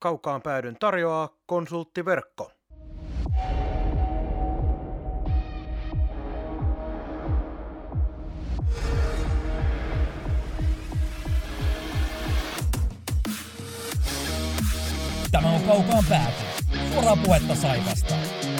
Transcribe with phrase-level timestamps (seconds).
[0.00, 2.50] Kaukaan päädyn tarjoaa konsulttiverkko.
[15.30, 16.42] Tämä on Kaukaan pääty.
[16.92, 18.14] Suoraa puhetta Saivasta.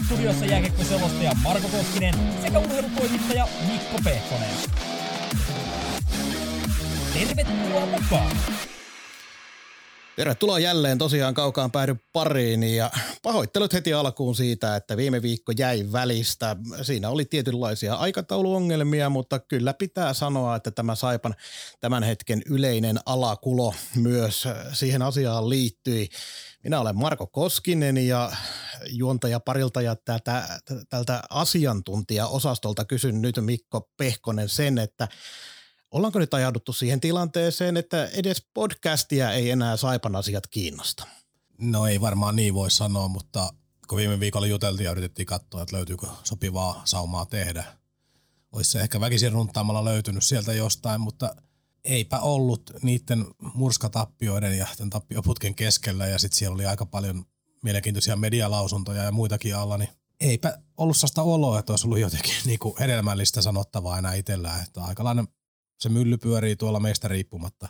[0.07, 4.55] Studiossa jääkiekkoselostaja Marko Koskinen sekä urheilutoimittaja Mikko Pehkonen.
[7.15, 8.37] Tervetuloa mukaan!
[10.19, 12.91] Tervetuloa jälleen tosiaan kaukaan päädy pariin ja
[13.23, 16.57] pahoittelut heti alkuun siitä, että viime viikko jäi välistä.
[16.83, 21.35] Siinä oli tietynlaisia aikatauluongelmia, mutta kyllä pitää sanoa, että tämä Saipan
[21.81, 26.09] tämän hetken yleinen alakulo myös siihen asiaan liittyi.
[26.65, 28.33] Minä olen Marko Koskinen ja
[28.91, 35.09] juontaja parilta ja tältä, tältä asiantuntijaosastolta kysyn nyt Mikko Pehkonen sen, että
[35.91, 41.07] Ollaanko nyt ajauduttu siihen tilanteeseen, että edes podcastia ei enää Saipan asiat kiinnosta?
[41.59, 43.53] No ei varmaan niin voi sanoa, mutta
[43.89, 47.65] kun viime viikolla juteltiin ja yritettiin katsoa, että löytyykö sopivaa saumaa tehdä.
[48.53, 51.37] Olisi se ehkä väkisin runtaamalla löytynyt sieltä jostain, mutta
[51.85, 57.25] eipä ollut niiden murskatappioiden ja tämän tappioputken keskellä ja sitten siellä oli aika paljon
[57.63, 62.59] mielenkiintoisia medialausuntoja ja muitakin alla, niin eipä ollut sellaista oloa, että olisi ollut jotenkin niin
[62.59, 64.63] kuin hedelmällistä sanottavaa enää itsellään.
[64.63, 65.29] Että aikalainen
[65.79, 67.69] se mylly pyörii tuolla meistä riippumatta.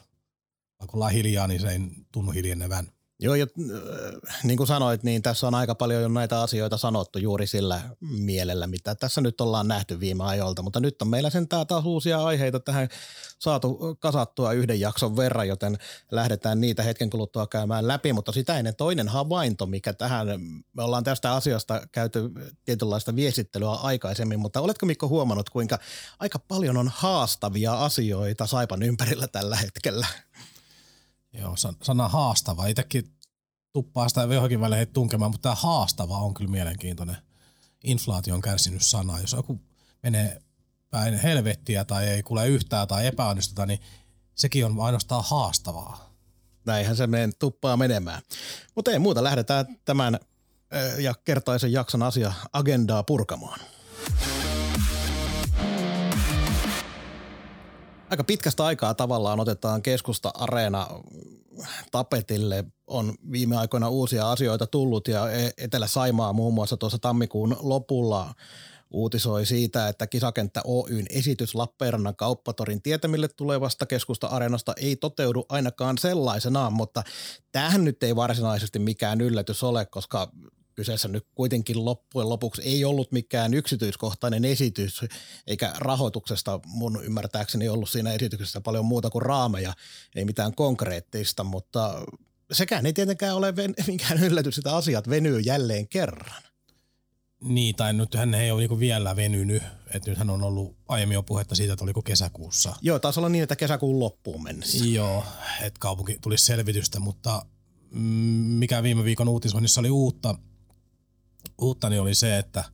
[0.81, 1.79] Vaikka ollaan hiljaa, niin se ei
[2.13, 2.93] tunnu hiljenevän.
[3.21, 7.19] Joo, ja äh, niin kuin sanoit, niin tässä on aika paljon jo näitä asioita sanottu
[7.19, 11.67] juuri sillä mielellä, mitä tässä nyt ollaan nähty viime ajoilta, mutta nyt on meillä sentään
[11.67, 12.89] taas uusia aiheita tähän
[13.39, 15.79] saatu kasattua yhden jakson verran, joten
[16.11, 20.27] lähdetään niitä hetken kuluttua käymään läpi, mutta sitä ennen toinen havainto, mikä tähän,
[20.73, 22.31] me ollaan tästä asiasta käyty
[22.65, 25.79] tietynlaista viestittelyä aikaisemmin, mutta oletko Mikko huomannut, kuinka
[26.19, 30.07] aika paljon on haastavia asioita Saipan ympärillä tällä hetkellä?
[31.39, 32.67] Joo, sana haastava.
[32.67, 33.13] Itsekin
[33.73, 37.17] tuppaa sitä johonkin väliin tunkemaan, mutta tämä haastava on kyllä mielenkiintoinen.
[37.85, 39.21] Inflaatio on kärsinyt sana.
[39.21, 39.61] Jos joku
[40.03, 40.43] menee
[40.91, 43.81] päin helvettiä tai ei kuule yhtään tai epäonnistuta, niin
[44.35, 46.15] sekin on ainoastaan haastavaa.
[46.67, 48.23] Näinhän se meidän tuppaa menemään.
[48.75, 50.19] Mutta ei muuta, lähdetään tämän
[50.99, 53.61] ja kertaisen jakson asia agendaa purkamaan.
[58.11, 60.89] Aika pitkästä aikaa tavallaan otetaan keskusta areena
[61.91, 62.65] tapetille.
[62.87, 68.35] On viime aikoina uusia asioita tullut ja e- Etelä-Saimaa muun muassa tuossa tammikuun lopulla
[68.91, 76.73] uutisoi siitä, että kisakenttä Oyn esitys Lappeenrannan kauppatorin tietämille tulevasta keskusta-areenasta ei toteudu ainakaan sellaisenaan,
[76.73, 77.03] mutta
[77.53, 80.33] tähän nyt ei varsinaisesti mikään yllätys ole, koska
[80.79, 85.01] kyseessä nyt kuitenkin loppujen lopuksi ei ollut mikään yksityiskohtainen esitys,
[85.47, 89.73] eikä rahoituksesta mun ymmärtääkseni ollut siinä esityksessä paljon muuta kuin raameja,
[90.17, 92.03] ei mitään konkreettista, mutta
[92.53, 93.55] sekään ei tietenkään ole
[93.87, 96.43] mikään yllätys, että asiat venyy jälleen kerran.
[97.41, 99.63] Niin, tai nyt hän ei ole niinku vielä venynyt.
[99.95, 102.77] Että nythän on ollut aiemmin jo puhetta siitä, että oliko kesäkuussa.
[102.83, 104.85] Joo, taisi olla niin, että kesäkuun loppuun mennessä.
[104.85, 105.25] Joo,
[105.63, 107.43] että kaupunki tulisi selvitystä, mutta
[107.91, 108.01] mm,
[108.59, 110.35] mikä viime viikon uutisoinnissa oli uutta,
[111.59, 112.65] uuttani oli se, että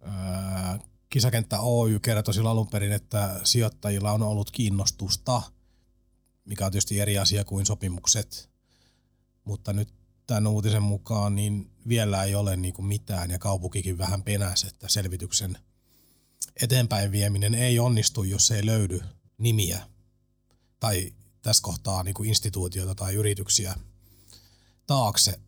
[0.00, 0.78] ää,
[1.10, 5.42] kisakenttä Oy kertoi silloin alun perin, että sijoittajilla on ollut kiinnostusta,
[6.44, 8.50] mikä on tietysti eri asia kuin sopimukset,
[9.44, 9.88] mutta nyt
[10.26, 14.88] tämän uutisen mukaan niin vielä ei ole niin kuin mitään ja kaupunkikin vähän penäs, että
[14.88, 15.58] selvityksen
[16.62, 19.00] eteenpäin vieminen ei onnistu, jos ei löydy
[19.38, 19.86] nimiä
[20.80, 23.74] tai tässä kohtaa niin kuin instituutioita tai yrityksiä
[24.86, 25.40] taakse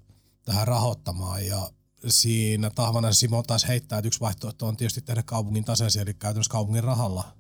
[0.45, 1.47] tähän rahoittamaan.
[1.47, 1.71] Ja
[2.09, 6.51] siinä Tahvanen Simo taas heittää, että yksi vaihtoehto on tietysti tehdä kaupungin taseeseen, eli käytännössä
[6.51, 7.37] kaupungin rahalla.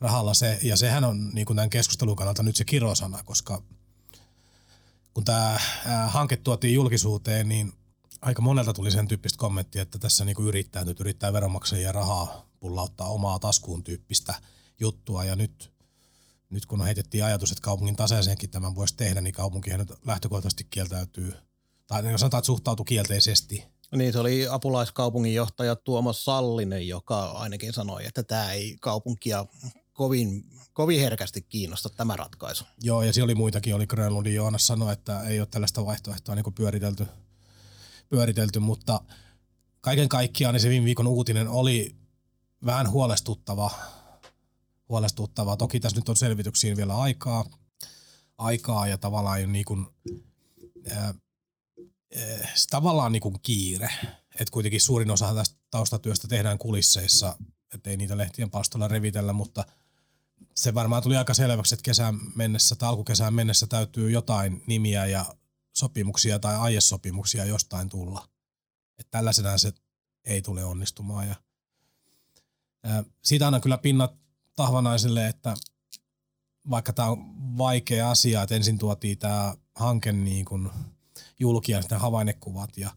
[0.00, 3.62] rahalla se, ja sehän on niin kuin tämän keskustelun kannalta nyt se kirosana, koska
[5.14, 5.60] kun tämä
[6.06, 7.72] hanke tuotiin julkisuuteen, niin
[8.20, 12.48] aika monelta tuli sen tyyppistä kommenttia, että tässä niin kuin yrittää nyt yrittää veronmaksajia rahaa
[12.60, 14.34] pullauttaa omaa taskuun tyyppistä
[14.80, 15.72] juttua, ja nyt,
[16.50, 21.34] nyt kun heitettiin ajatus, että kaupungin taseeseenkin tämän voisi tehdä, niin kaupunkihan nyt lähtökohtaisesti kieltäytyy–
[21.88, 23.64] tai niin sanotaan, että suhtautui kielteisesti.
[23.96, 29.46] Niin, se oli apulaiskaupunginjohtaja Tuomas Sallinen, joka ainakin sanoi, että tämä ei kaupunkia
[29.92, 32.64] kovin, kovin herkästi kiinnosta tämä ratkaisu.
[32.82, 36.54] Joo, ja siellä oli muitakin, oli Grönlundin Joonas sanoi, että ei ole tällaista vaihtoehtoa niin
[36.54, 37.06] pyöritelty,
[38.08, 39.00] pyöritelty, mutta
[39.80, 41.96] kaiken kaikkiaan niin se viime viikon uutinen oli
[42.64, 43.70] vähän huolestuttava.
[44.88, 45.56] huolestuttava.
[45.56, 47.44] Toki tässä nyt on selvityksiin vielä aikaa,
[48.38, 49.86] aikaa ja tavallaan niin kuin,
[50.92, 51.14] äh,
[52.10, 53.90] eh, tavallaan niin kuin kiire.
[54.34, 57.38] Että kuitenkin suurin osa tästä taustatyöstä tehdään kulisseissa,
[57.74, 59.64] ettei niitä lehtien palstolla revitellä, mutta
[60.54, 65.34] se varmaan tuli aika selväksi, että kesään mennessä tai alkukesään mennessä täytyy jotain nimiä ja
[65.72, 68.28] sopimuksia tai aiesopimuksia jostain tulla.
[68.98, 69.72] Että tällaisena se
[70.24, 71.28] ei tule onnistumaan.
[71.28, 71.34] Ja,
[72.82, 74.14] ää, siitä annan kyllä pinnat
[74.56, 75.54] Tahvanaiselle, että
[76.70, 77.18] vaikka tämä on
[77.58, 80.70] vaikea asia, että ensin tuotiin tämä hanke niin kuin
[81.38, 82.90] julki ja sitten havainnekuvat ja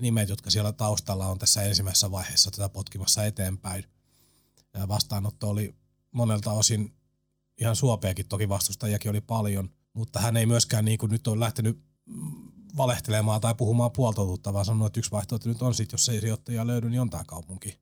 [0.00, 3.84] nimet, jotka siellä taustalla on tässä ensimmäisessä vaiheessa tätä potkimassa eteenpäin.
[4.88, 5.74] Vastaanotto oli
[6.12, 6.94] monelta osin
[7.58, 11.82] ihan suopeakin, toki vastustajakin oli paljon, mutta hän ei myöskään niin kuin nyt ole lähtenyt
[12.76, 16.66] valehtelemaan tai puhumaan puoltotuutta, vaan sanoi, että yksi vaihtoehto nyt on sitten, jos ei sijoittajia
[16.66, 17.78] löydy, niin on tämä kaupunki.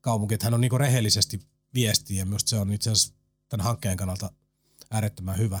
[0.00, 0.34] kaupunki.
[0.34, 1.40] Että hän on niin kuin rehellisesti
[1.74, 3.14] viestiä myös se on itse asiassa
[3.48, 4.32] tämän hankkeen kannalta
[4.90, 5.60] äärettömän hyvä.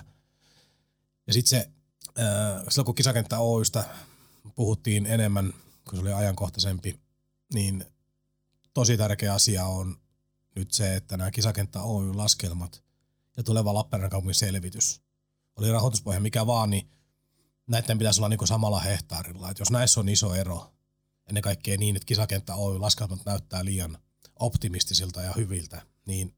[1.26, 1.70] Ja sitten se,
[2.68, 3.84] silloin kun Kisakenttä Oystä
[4.54, 5.52] puhuttiin enemmän,
[5.88, 7.00] kun se oli ajankohtaisempi,
[7.54, 7.84] niin
[8.74, 10.00] tosi tärkeä asia on
[10.56, 12.82] nyt se, että nämä Kisakenttä Oy-laskelmat
[13.36, 15.02] ja tuleva Lappeenrannan kaupungin selvitys,
[15.56, 16.90] oli rahoituspohja mikä vaan, niin
[17.66, 19.50] näiden pitäisi olla niin kuin samalla hehtaarilla.
[19.50, 20.72] Et jos näissä on iso ero,
[21.28, 23.98] ennen kaikkea niin, että Kisakenttä Oy-laskelmat näyttää liian
[24.36, 26.34] optimistisilta ja hyviltä, niin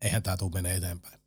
[0.00, 1.23] eihän tämä tule mene eteenpäin.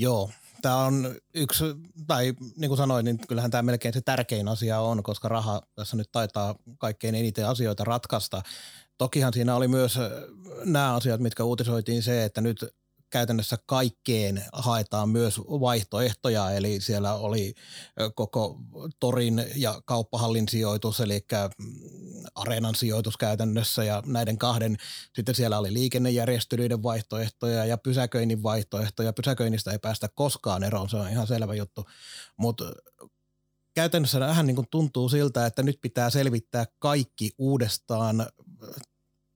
[0.00, 0.30] Joo,
[0.62, 1.64] tämä on yksi,
[2.06, 5.96] tai niin kuin sanoin, niin kyllähän tämä melkein se tärkein asia on, koska raha tässä
[5.96, 8.42] nyt taitaa kaikkein eniten asioita ratkaista.
[8.98, 9.98] Tokihan siinä oli myös
[10.64, 12.64] nämä asiat, mitkä uutisoitiin se, että nyt
[13.10, 17.54] käytännössä kaikkeen haetaan myös vaihtoehtoja, eli siellä oli
[18.14, 18.58] koko
[19.00, 21.26] torin ja kauppahallin sijoitus, eli
[21.58, 21.66] mm,
[22.34, 24.76] areenan sijoitus käytännössä ja näiden kahden,
[25.14, 29.12] sitten siellä oli liikennejärjestelyiden vaihtoehtoja ja pysäköinnin vaihtoehtoja.
[29.12, 31.84] Pysäköinnistä ei päästä koskaan eroon, se on ihan selvä juttu,
[32.36, 32.64] mutta
[33.74, 38.26] käytännössä vähän niin kuin tuntuu siltä, että nyt pitää selvittää kaikki uudestaan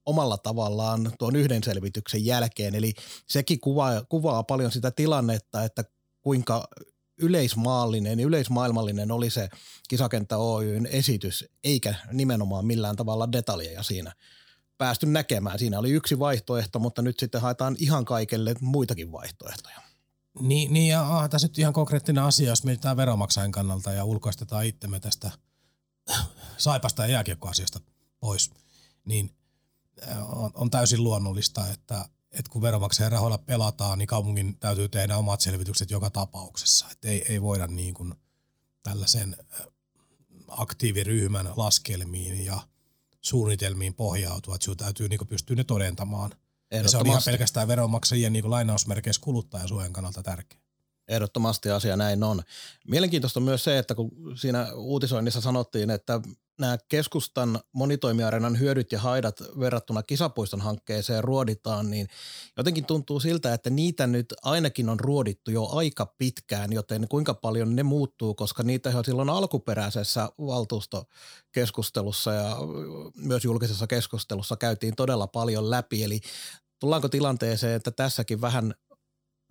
[0.07, 2.75] omalla tavallaan tuon yhden selvityksen jälkeen.
[2.75, 2.95] Eli
[3.27, 5.85] sekin kuvaa, kuvaa paljon sitä tilannetta, että
[6.21, 6.69] kuinka
[7.19, 9.49] yleismaallinen, yleismaailmallinen oli se
[9.89, 14.13] Kisakenttä Oyn esitys, eikä nimenomaan millään tavalla detaljeja siinä
[14.79, 15.59] päästy näkemään.
[15.59, 19.77] Siinä oli yksi vaihtoehto, mutta nyt sitten haetaan ihan kaikille muitakin vaihtoehtoja.
[20.41, 24.67] Niin, niin ja ah, tässä nyt ihan konkreettinen asia, jos mietitään veromaksajan kannalta ja ulkoistetaan
[24.67, 25.31] itsemme tästä
[26.57, 27.81] saipasta ja jääkiekkoasiasta
[28.21, 28.51] pois,
[29.05, 29.31] niin–
[30.29, 35.41] on, on täysin luonnollista, että, että kun veronmaksajan rahoilla pelataan, niin kaupungin täytyy tehdä omat
[35.41, 36.87] selvitykset joka tapauksessa.
[36.93, 38.15] Että ei, ei voida niin kuin
[38.83, 39.37] tällaisen
[40.49, 42.61] aktiiviryhmän laskelmiin ja
[43.21, 46.31] suunnitelmiin pohjautua, että sinun täytyy niin pystyä ne todentamaan.
[46.71, 50.61] Ja se on ihan pelkästään veronmaksajien niin lainausmerkeissä kuluttajasuojan kannalta tärkeä.
[51.09, 52.43] Ehdottomasti asia näin on.
[52.89, 56.21] Mielenkiintoista myös se, että kun siinä uutisoinnissa sanottiin, että
[56.61, 62.09] nämä keskustan monitoimiareenan hyödyt ja haidat verrattuna kisapuiston hankkeeseen ruoditaan, niin
[62.57, 67.77] jotenkin tuntuu siltä, että niitä nyt ainakin on ruodittu jo aika pitkään, joten kuinka paljon
[67.77, 72.57] ne muuttuu, koska niitä jo silloin alkuperäisessä valtuustokeskustelussa ja
[73.17, 76.21] myös julkisessa keskustelussa käytiin todella paljon läpi, eli
[76.81, 78.75] tullaanko tilanteeseen, että tässäkin vähän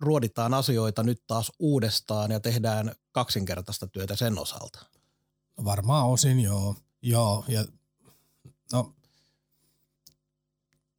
[0.00, 4.86] ruoditaan asioita nyt taas uudestaan ja tehdään kaksinkertaista työtä sen osalta?
[5.64, 6.76] Varmaan osin joo.
[7.06, 7.64] Joo, ja
[8.72, 8.94] no,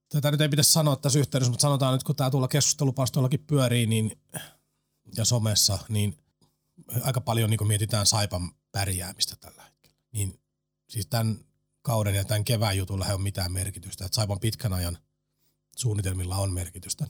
[0.10, 3.86] tätä nyt ei pitäisi sanoa tässä yhteydessä, mutta sanotaan nyt, kun tämä tuolla keskustelupalstoillakin pyörii
[3.86, 4.22] niin,
[5.18, 6.18] ja somessa, niin
[7.02, 9.98] aika paljon niin mietitään Saipan pärjäämistä tällä hetkellä.
[10.12, 10.40] Niin
[10.90, 11.40] siis tämän
[11.82, 14.06] kauden ja tämän kevään jutulla ei ole mitään merkitystä.
[14.06, 14.98] Että Saipan pitkän ajan
[15.76, 17.08] suunnitelmilla on merkitystä.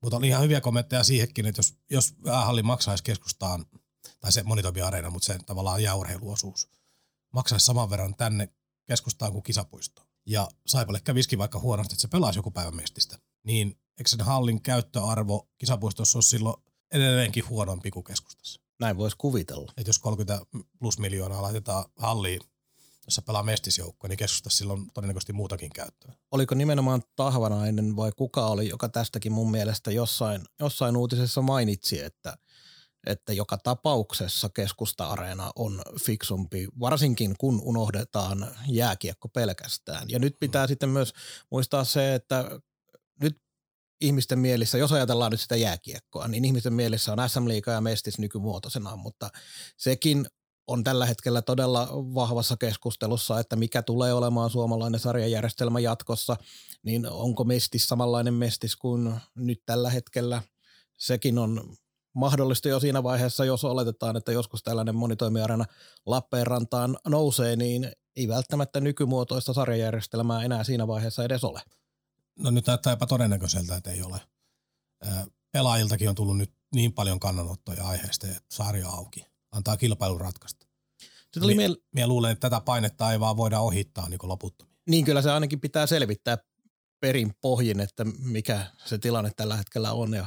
[0.00, 3.66] Mutta oli ihan hyviä kommentteja siihenkin, että jos, jos halli maksaisi keskustaan,
[4.20, 6.68] tai se monitoimiareena, mutta se tavallaan jääurheiluosuus–
[7.32, 8.48] maksaisi saman verran tänne
[8.86, 10.06] keskustaan kuin kisapuistoon.
[10.26, 13.18] Ja Saipalle kävisikin vaikka huonosti, että se pelaisi joku päivän mestistä.
[13.44, 13.68] Niin
[13.98, 18.60] eikö sen hallin käyttöarvo kisapuistossa ole silloin edelleenkin huonompi kuin keskustassa?
[18.80, 19.72] Näin voisi kuvitella.
[19.76, 20.46] Että jos 30
[20.78, 22.40] plus miljoonaa laitetaan halliin,
[23.04, 26.12] jossa pelaa mestisjoukko, niin keskustassa silloin todennäköisesti muutakin käyttöä.
[26.30, 32.36] Oliko nimenomaan Tahvanainen vai kuka oli, joka tästäkin mun mielestä jossain, jossain uutisessa mainitsi, että–
[33.06, 40.10] että joka tapauksessa keskusta-areena on fiksumpi, varsinkin kun unohdetaan jääkiekko pelkästään.
[40.10, 40.68] Ja nyt pitää mm.
[40.68, 41.12] sitten myös
[41.50, 42.60] muistaa se, että
[43.22, 43.42] nyt
[44.00, 48.18] ihmisten mielissä, jos ajatellaan nyt sitä jääkiekkoa, niin ihmisten mielissä on SM Liiga ja Mestis
[48.18, 49.30] nykymuotoisena, mutta
[49.76, 50.26] sekin
[50.66, 56.36] on tällä hetkellä todella vahvassa keskustelussa, että mikä tulee olemaan suomalainen sarjajärjestelmä jatkossa,
[56.82, 60.42] niin onko Mestis samanlainen Mestis kuin nyt tällä hetkellä.
[60.96, 61.76] Sekin on
[62.14, 65.64] mahdollista jo siinä vaiheessa, jos oletetaan, että joskus tällainen monitoimiarena
[66.06, 71.62] Lappeenrantaan nousee, niin ei välttämättä nykymuotoista sarjajärjestelmää enää siinä vaiheessa edes ole.
[72.38, 74.20] No nyt näyttää todennäköiseltä, että ei ole.
[75.52, 79.26] Pelaajiltakin on tullut nyt niin paljon kannanottoja aiheesta, että sarja auki.
[79.52, 80.66] Antaa kilpailun ratkaista.
[81.22, 84.76] Sitten oli Mie- miel- Minä luulen, että tätä painetta ei vaan voida ohittaa niin loputtomiin.
[84.90, 86.38] niin kyllä se ainakin pitää selvittää
[87.00, 90.26] perin pohjin, että mikä se tilanne tällä hetkellä on ja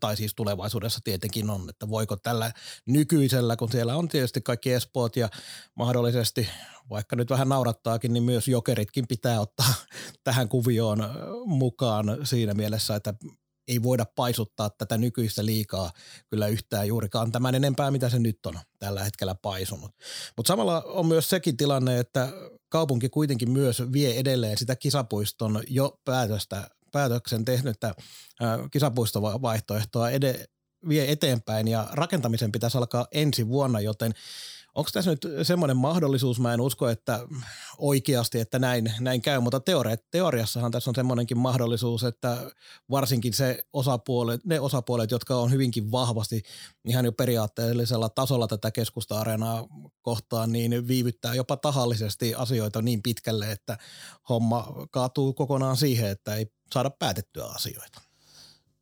[0.00, 2.52] tai- siis tulevaisuudessa tietenkin on, että voiko tällä
[2.86, 5.28] nykyisellä, kun siellä on tietysti kaikki Espoot ja
[5.74, 6.48] mahdollisesti,
[6.90, 9.74] vaikka nyt vähän naurattaakin, niin myös jokeritkin pitää ottaa
[10.24, 10.98] tähän kuvioon
[11.46, 13.14] mukaan siinä mielessä, että
[13.68, 15.90] ei voida paisuttaa tätä nykyistä liikaa
[16.30, 19.90] kyllä yhtään juurikaan tämän enempää, mitä se nyt on tällä hetkellä paisunut.
[20.36, 22.28] Mutta samalla on myös sekin tilanne, että
[22.68, 27.94] kaupunki kuitenkin myös vie edelleen sitä kisapuiston jo päätöstä, päätöksen tehnyttä
[28.40, 30.44] ää, kisapuistovaihtoehtoa ede,
[30.88, 34.12] vie eteenpäin ja rakentamisen pitäisi alkaa ensi vuonna, joten
[34.76, 37.20] onko tässä nyt semmoinen mahdollisuus, mä en usko, että
[37.78, 42.50] oikeasti, että näin, näin käy, mutta teori, teoriassahan tässä on semmoinenkin mahdollisuus, että
[42.90, 46.42] varsinkin se osapuolet, ne osapuolet, jotka on hyvinkin vahvasti
[46.88, 49.66] ihan jo periaatteellisella tasolla tätä keskusta-areenaa
[50.02, 53.78] kohtaan, niin viivyttää jopa tahallisesti asioita niin pitkälle, että
[54.28, 58.00] homma kaatuu kokonaan siihen, että ei saada päätettyä asioita.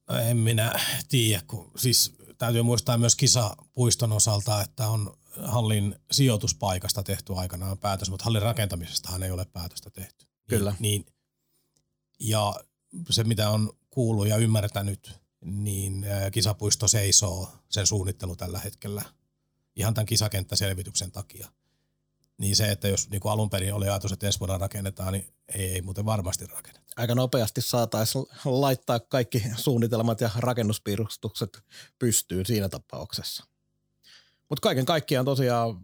[0.08, 0.72] No En minä
[1.08, 8.10] tiedä, kun siis täytyy muistaa myös kisapuiston osalta, että on hallin sijoituspaikasta tehty aikanaan päätös,
[8.10, 10.26] mutta hallin rakentamisestahan ei ole päätöstä tehty.
[10.48, 10.74] Kyllä.
[10.78, 11.14] Niin, niin,
[12.20, 12.54] ja
[13.10, 19.02] se, mitä on kuullut ja ymmärtänyt, niin ää, kisapuisto seisoo sen suunnittelu tällä hetkellä
[19.76, 21.48] ihan tämän kisakenttäselvityksen takia.
[22.38, 25.28] Niin se, että jos niin kuin alun perin oli ajatus, että ensi vuonna rakennetaan, niin
[25.54, 26.92] ei, ei muuten varmasti rakenneta.
[26.96, 31.62] Aika nopeasti saataisiin laittaa kaikki suunnitelmat ja rakennuspiirustukset
[31.98, 33.44] pystyyn siinä tapauksessa.
[34.54, 35.80] Mutta kaiken kaikkiaan tosiaan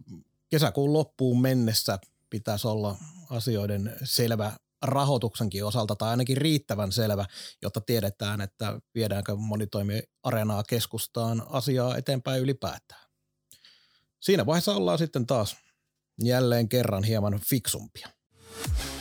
[0.49, 1.99] kesäkuun loppuun mennessä
[2.29, 2.97] pitäisi olla
[3.29, 4.51] asioiden selvä
[4.81, 7.25] rahoituksenkin osalta tai ainakin riittävän selvä,
[7.61, 13.09] jotta tiedetään, että viedäänkö monitoimiareenaa keskustaan asiaa eteenpäin ylipäätään.
[14.19, 15.55] Siinä vaiheessa ollaan sitten taas
[16.23, 18.07] jälleen kerran hieman fiksumpia.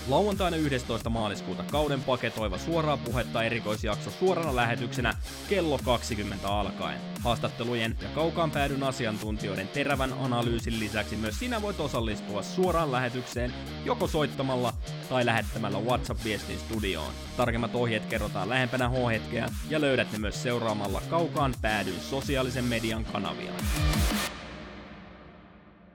[0.08, 1.10] Lauantaina 11.
[1.10, 5.14] maaliskuuta kauden paketoiva suoraa puhetta erikoisjakso suorana lähetyksenä
[5.48, 7.00] kello 20 alkaen.
[7.24, 13.52] Haastattelujen ja kaukaan päädyn asiantuntijoiden terävän analyysin lisäksi myös sinä voit osallistua suoraan lähetykseen
[13.84, 14.72] joko soittamalla
[15.08, 17.12] tai lähettämällä WhatsApp-viestin studioon.
[17.36, 23.52] Tarkemmat ohjeet kerrotaan lähempänä H-hetkeä ja löydät ne myös seuraamalla kaukaan päädyn sosiaalisen median kanavia.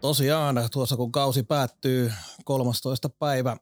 [0.05, 2.11] Tosiaan tuossa kun kausi päättyy
[2.43, 3.09] 13.
[3.09, 3.57] päivä,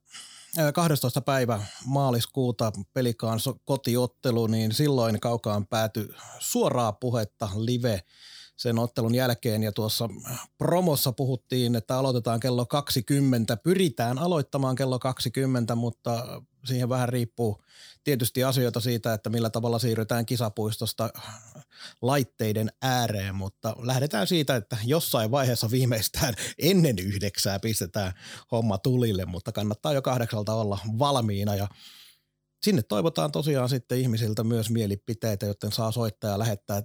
[0.59, 1.21] äh, 12.
[1.21, 8.03] päivä maaliskuuta pelikaan kotiottelu, niin silloin kaukaan pääty suoraa puhetta live
[8.55, 9.63] sen ottelun jälkeen.
[9.63, 10.10] Ja tuossa
[10.57, 17.63] promossa puhuttiin, että aloitetaan kello 20, pyritään aloittamaan kello 20, mutta siihen vähän riippuu
[18.03, 21.10] tietysti asioita siitä, että millä tavalla siirrytään kisapuistosta
[22.01, 28.13] laitteiden ääreen, mutta lähdetään siitä, että jossain vaiheessa viimeistään ennen yhdeksää pistetään
[28.51, 31.55] homma tulille, mutta kannattaa jo kahdeksalta olla valmiina.
[31.55, 31.67] Ja
[32.63, 36.83] sinne toivotaan tosiaan sitten ihmisiltä myös mielipiteitä, joten saa soittaa ja lähettää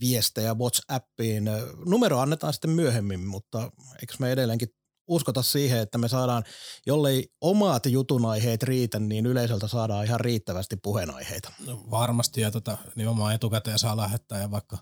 [0.00, 1.44] viestejä WhatsAppiin.
[1.86, 4.68] Numero annetaan sitten myöhemmin, mutta eikö me edelleenkin
[5.08, 6.44] uskota siihen, että me saadaan,
[6.86, 11.52] jollei omat jutunaiheet riitä, niin yleisöltä saadaan ihan riittävästi puheenaiheita.
[11.66, 14.78] No, varmasti ja tota, nimenomaan etukäteen saa lähettää ja vaikka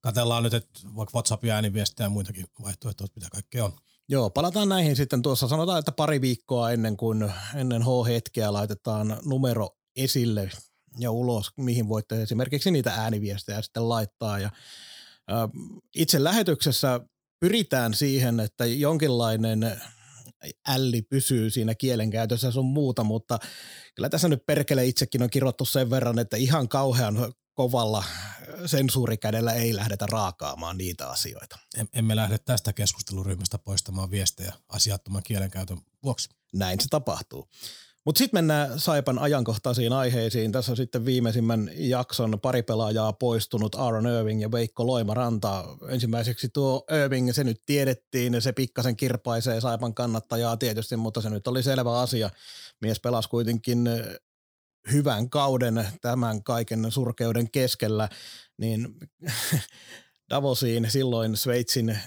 [0.00, 3.72] katsellaan nyt, että vaikka WhatsAppia ääniviestejä ja muitakin vaihtoehtoja, mitä kaikkea on.
[4.08, 5.48] Joo, palataan näihin sitten tuossa.
[5.48, 10.50] Sanotaan, että pari viikkoa ennen kuin ennen H-hetkeä laitetaan numero esille
[10.98, 14.38] ja ulos, mihin voitte esimerkiksi niitä ääniviestejä sitten laittaa.
[14.38, 14.50] Ja,
[15.30, 15.48] ä,
[15.94, 17.00] itse lähetyksessä
[17.40, 19.80] pyritään siihen, että jonkinlainen
[20.68, 23.38] älli pysyy siinä kielenkäytössä sun muuta, mutta
[23.94, 28.04] kyllä tässä nyt perkele itsekin on kirjoittu sen verran, että ihan kauhean kovalla
[28.66, 31.58] sensuurikädellä ei lähdetä raakaamaan niitä asioita.
[31.78, 36.28] Em- Emme lähde tästä keskusteluryhmästä poistamaan viestejä asiattoman kielenkäytön vuoksi.
[36.52, 37.48] Näin se tapahtuu.
[38.04, 40.52] Mutta sitten mennään Saipan ajankohtaisiin aiheisiin.
[40.52, 45.64] Tässä on sitten viimeisimmän jakson pari pelaajaa poistunut Aaron Irving ja Veikko Loimaranta.
[45.88, 51.46] Ensimmäiseksi tuo Irving, se nyt tiedettiin, se pikkasen kirpaisee Saipan kannattajaa tietysti, mutta se nyt
[51.46, 52.30] oli selvä asia.
[52.80, 53.88] Mies pelasi kuitenkin
[54.92, 58.08] hyvän kauden tämän kaiken surkeuden keskellä,
[58.58, 58.96] niin
[60.30, 61.98] Davosiin silloin Sveitsin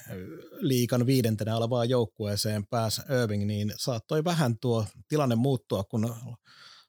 [0.60, 6.16] liikan viidentenä olevaan joukkueeseen pääsi Irving, niin saattoi vähän tuo tilanne muuttua, kun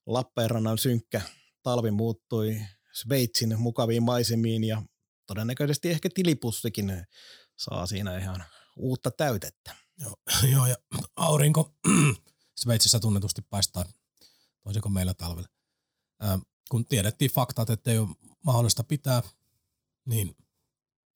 [0.06, 1.20] Lappeenrannan synkkä
[1.62, 2.60] talvi muuttui
[2.92, 4.82] Sveitsin mukaviin maisemiin ja
[5.26, 7.06] todennäköisesti ehkä tilipussikin
[7.56, 8.44] saa siinä ihan
[8.76, 9.74] uutta täytettä.
[9.98, 10.16] Joo,
[10.52, 10.76] joo ja
[11.16, 11.74] aurinko
[12.60, 13.84] Sveitsissä tunnetusti paistaa
[14.62, 15.48] toisin kuin meillä talvella.
[16.20, 16.38] Ää,
[16.70, 18.08] kun tiedettiin faktat, että ei ole
[18.44, 19.22] mahdollista pitää,
[20.04, 20.36] niin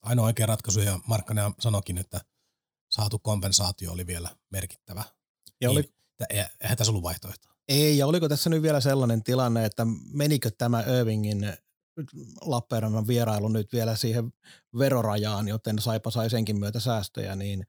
[0.02, 2.20] ainoa oikea ratkaisu, ja Markkanen sanokin, että
[2.90, 5.04] saatu kompensaatio oli vielä merkittävä.
[5.60, 7.52] Ja oli, niin, e- eihän tässä ollut vaihtoehtoa.
[7.68, 11.56] Ei, ja oliko tässä nyt vielä sellainen tilanne, että menikö tämä Irvingin
[12.40, 14.32] Lappeenrannan vierailu nyt vielä siihen
[14.78, 17.66] verorajaan, joten Saipa sai senkin myötä säästöjä, niin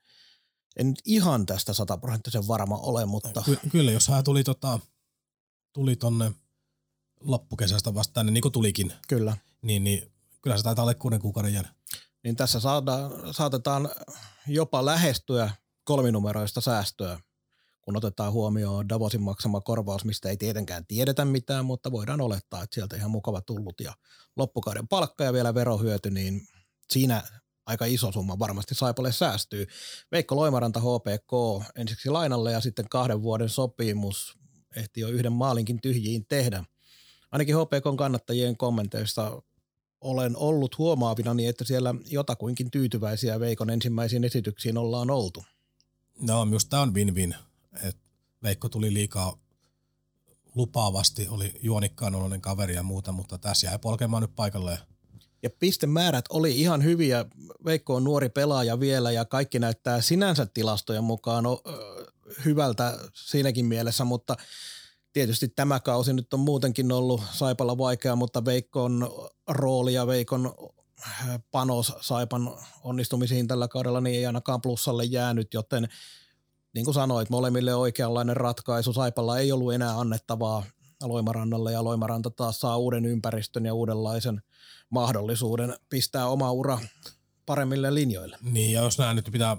[0.75, 3.41] en nyt ihan tästä sataprosenttisen varma ole, mutta...
[3.45, 4.79] Ky- kyllä, jos hän tuli, tota,
[5.73, 6.31] tuli tonne
[7.21, 9.37] loppukesästä vastaan, niin, niin kuin tulikin, kyllä.
[9.61, 10.11] Niin, niin
[10.41, 11.75] kyllä se taitaa olla kuuden kuukauden jälkeen.
[12.23, 12.93] Niin tässä saada,
[13.31, 13.89] saatetaan
[14.47, 15.49] jopa lähestyä
[15.83, 17.19] kolminumeroista säästöä
[17.83, 22.73] kun otetaan huomioon Davosin maksama korvaus, mistä ei tietenkään tiedetä mitään, mutta voidaan olettaa, että
[22.73, 23.93] sieltä ihan mukava tullut ja
[24.35, 26.41] loppukauden palkka ja vielä verohyöty, niin
[26.93, 27.23] siinä
[27.65, 29.67] aika iso summa varmasti Saipalle säästyy.
[30.11, 31.31] Veikko Loimaranta HPK
[31.75, 34.37] ensiksi lainalle ja sitten kahden vuoden sopimus
[34.75, 36.63] ehti jo yhden maalinkin tyhjiin tehdä.
[37.31, 39.41] Ainakin HPKn kannattajien kommenteista
[40.03, 45.43] olen ollut huomaavina niin, että siellä jotakuinkin tyytyväisiä Veikon ensimmäisiin esityksiin ollaan oltu.
[46.21, 47.35] No, minusta tämä on win-win
[47.83, 48.01] että
[48.43, 49.37] Veikko tuli liikaa
[50.55, 54.79] lupaavasti, oli juonikkaan oloinen kaveri ja muuta, mutta tässä jäi polkemaan nyt paikalle.
[55.43, 57.25] Ja pistemäärät oli ihan hyviä.
[57.65, 61.45] Veikko on nuori pelaaja vielä ja kaikki näyttää sinänsä tilastojen mukaan
[62.45, 64.37] hyvältä siinäkin mielessä, mutta
[65.13, 69.09] tietysti tämä kausi nyt on muutenkin ollut Saipalla vaikea, mutta Veikon
[69.47, 70.53] rooli ja Veikon
[71.51, 75.87] panos Saipan onnistumisiin tällä kaudella niin ei ainakaan plussalle jäänyt, joten–
[76.73, 78.93] niin kuin sanoit, molemmille oikeanlainen ratkaisu.
[78.93, 80.63] Saipalla ei ollut enää annettavaa
[81.03, 84.41] Loimarannalle ja Loimaranta taas saa uuden ympäristön ja uudenlaisen
[84.89, 86.79] mahdollisuuden pistää oma ura
[87.45, 88.37] paremmille linjoille.
[88.41, 89.57] Niin ja jos nämä nyt pitää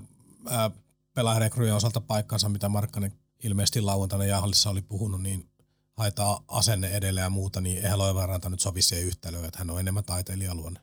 [1.14, 3.12] pelaajarekryjen osalta paikkansa, mitä Markkanen
[3.44, 5.48] ilmeisesti lauantaina Jahallissa oli puhunut, niin
[5.92, 9.80] haetaan asenne edelleen ja muuta, niin eihän Loimaranta nyt sovi siihen yhtälöön, että hän on
[9.80, 10.80] enemmän taiteilijaluonne.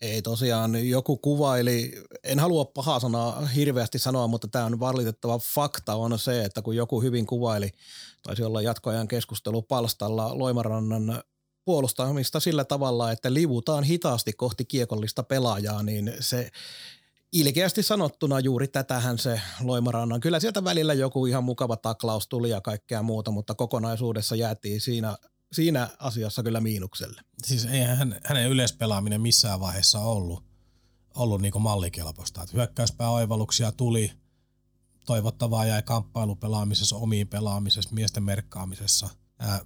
[0.00, 1.92] Ei tosiaan, joku kuvaili,
[2.24, 6.76] en halua pahaa sanaa hirveästi sanoa, mutta tämä on valitettava fakta on se, että kun
[6.76, 7.70] joku hyvin kuvaili,
[8.22, 11.22] taisi olla jatkoajan keskustelu palstalla Loimarannan
[11.64, 16.50] puolustamista sillä tavalla, että livutaan hitaasti kohti kiekollista pelaajaa, niin se
[17.32, 20.20] ilkeästi sanottuna juuri tätähän se Loimarannan.
[20.20, 25.16] Kyllä sieltä välillä joku ihan mukava taklaus tuli ja kaikkea muuta, mutta kokonaisuudessa jäätiin siinä
[25.52, 27.20] siinä asiassa kyllä miinukselle.
[27.44, 30.44] Siis ei hän, hänen yleispelaaminen missään vaiheessa ollut,
[31.14, 32.42] ollut niin mallikelpoista.
[32.42, 34.12] Että hyökkäyspääoivalluksia tuli,
[35.06, 39.08] toivottavaa jäi kamppailupelaamisessa, omiin pelaamisessa, miesten merkkaamisessa.
[39.38, 39.60] Ää,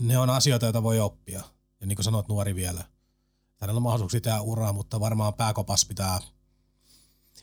[0.00, 1.42] ne on asioita, joita voi oppia.
[1.80, 2.84] Ja niin kuin sanoit, nuori vielä.
[3.56, 6.20] Hänellä on mahdollisuuksia tehdä uraa, mutta varmaan pääkopas pitää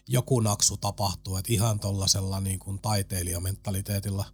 [0.08, 1.40] joku naksu tapahtua.
[1.40, 4.26] Että ihan tuollaisella niin taiteilijamentaliteetilla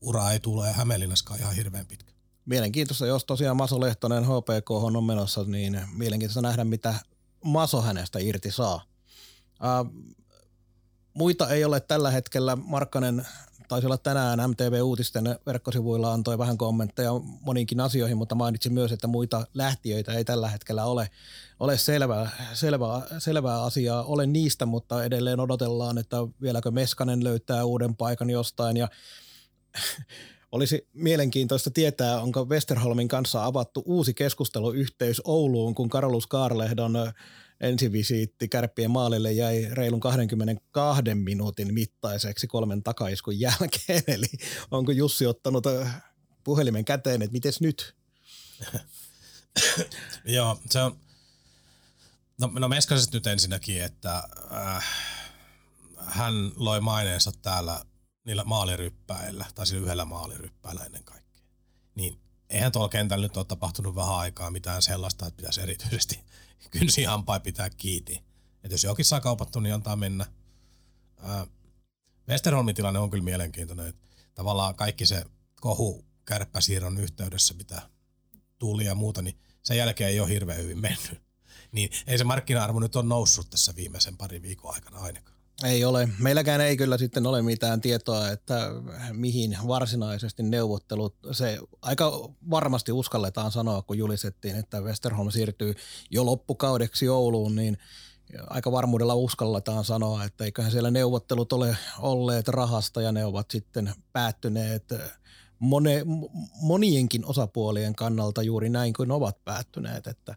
[0.00, 2.12] ura ei tule Hämeenlinnaskaan ihan hirveän pitkä
[2.48, 6.94] mielenkiintoista, jos tosiaan Maso Lehtonen HPK on menossa, niin mielenkiintoista nähdä, mitä
[7.44, 8.82] Maso hänestä irti saa.
[9.60, 9.84] Ää,
[11.14, 12.56] muita ei ole tällä hetkellä.
[12.56, 13.26] Markkanen
[13.68, 19.46] taisi olla tänään MTV-uutisten verkkosivuilla antoi vähän kommentteja moniinkin asioihin, mutta mainitsin myös, että muita
[19.54, 21.10] lähtiöitä ei tällä hetkellä ole,
[21.60, 27.96] ole selvää, selvää, selvää asiaa ole niistä, mutta edelleen odotellaan, että vieläkö Meskanen löytää uuden
[27.96, 28.76] paikan jostain.
[28.76, 28.88] Ja
[30.52, 36.96] olisi mielenkiintoista tietää, onko Westerholmin kanssa avattu uusi keskusteluyhteys Ouluun, kun Karolus Kaarlehdon
[37.60, 44.02] ensivisiitti kärppien maalille jäi reilun 22 minuutin mittaiseksi kolmen takaiskun jälkeen.
[44.14, 44.26] Eli
[44.70, 45.64] onko Jussi ottanut
[46.44, 47.96] puhelimen käteen, että miten nyt?
[50.24, 50.98] Joo, se on,
[52.40, 54.84] no, no Meskasesta nyt ensinnäkin, että äh,
[56.06, 57.84] hän loi maineensa täällä
[58.24, 61.42] niillä maaliryppäillä, tai sillä yhdellä maaliryppäällä ennen kaikkea.
[61.94, 66.24] Niin eihän tuolla kentällä nyt ole tapahtunut vähän aikaa mitään sellaista, että pitäisi erityisesti
[66.70, 68.24] kynsi hampaa pitää kiinni.
[68.64, 70.26] Että jos jokin saa kaupattu, niin antaa mennä.
[72.28, 73.86] Westerholmin tilanne on kyllä mielenkiintoinen.
[73.86, 75.24] Että tavallaan kaikki se
[75.60, 77.82] kohu kärppäsiirron yhteydessä, mitä
[78.58, 81.20] tuli ja muuta, niin sen jälkeen ei ole hirveän hyvin mennyt.
[81.72, 85.37] Niin ei se markkina-arvo nyt on noussut tässä viimeisen parin viikon aikana ainakaan.
[85.64, 86.08] Ei ole.
[86.18, 88.70] Meilläkään ei kyllä sitten ole mitään tietoa, että
[89.12, 95.74] mihin varsinaisesti neuvottelut, se aika varmasti uskalletaan sanoa, kun julistettiin, että Westerholm siirtyy
[96.10, 97.78] jo loppukaudeksi Ouluun, niin
[98.50, 103.92] aika varmuudella uskalletaan sanoa, että eiköhän siellä neuvottelut ole olleet rahasta ja ne ovat sitten
[104.12, 104.84] päättyneet
[105.58, 106.02] mone,
[106.60, 110.06] monienkin osapuolien kannalta juuri näin kuin ovat päättyneet.
[110.06, 110.34] Että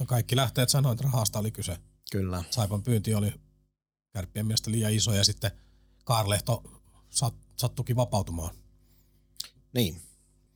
[0.00, 1.76] no kaikki lähteet sanoivat, että rahasta oli kyse.
[2.12, 2.44] Kyllä.
[2.50, 3.32] Saipan pyynti oli
[4.14, 5.50] kärppien mielestä liian iso ja sitten
[6.04, 6.62] Kaarlehto
[7.10, 8.54] sat, sattukin vapautumaan.
[9.72, 10.00] Niin,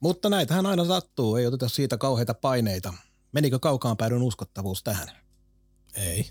[0.00, 2.94] mutta näitähän aina sattuu, ei oteta siitä kauheita paineita.
[3.32, 5.08] Menikö kaukaan päädyn uskottavuus tähän?
[5.94, 6.30] Ei.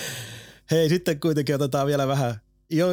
[0.70, 2.86] Hei, sitten kuitenkin otetaan vielä vähän jo,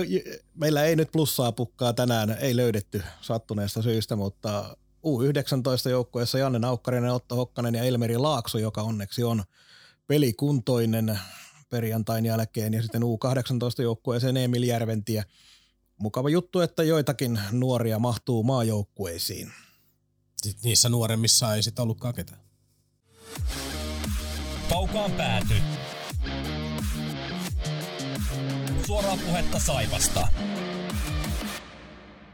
[0.54, 7.36] meillä ei nyt plussaa pukkaa tänään, ei löydetty sattuneesta syystä, mutta U19-joukkueessa Janne Naukkarinen, Otto
[7.36, 9.44] Hokkanen ja Elmeri Laakso, joka onneksi on
[10.08, 11.20] pelikuntoinen
[11.70, 15.24] perjantain jälkeen ja sitten U18-joukkueeseen Emil Järventiä.
[15.98, 19.52] Mukava juttu, että joitakin nuoria mahtuu maajoukkueisiin.
[20.38, 22.42] Sitten niissä nuoremmissa ei sitten ollutkaan ketään.
[24.70, 25.54] Kaukaan pääty.
[28.86, 30.28] Suoraa puhetta Saivasta.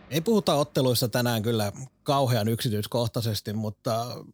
[0.09, 1.71] Ei puhuta otteluissa tänään kyllä
[2.03, 4.25] kauhean yksityiskohtaisesti, mutta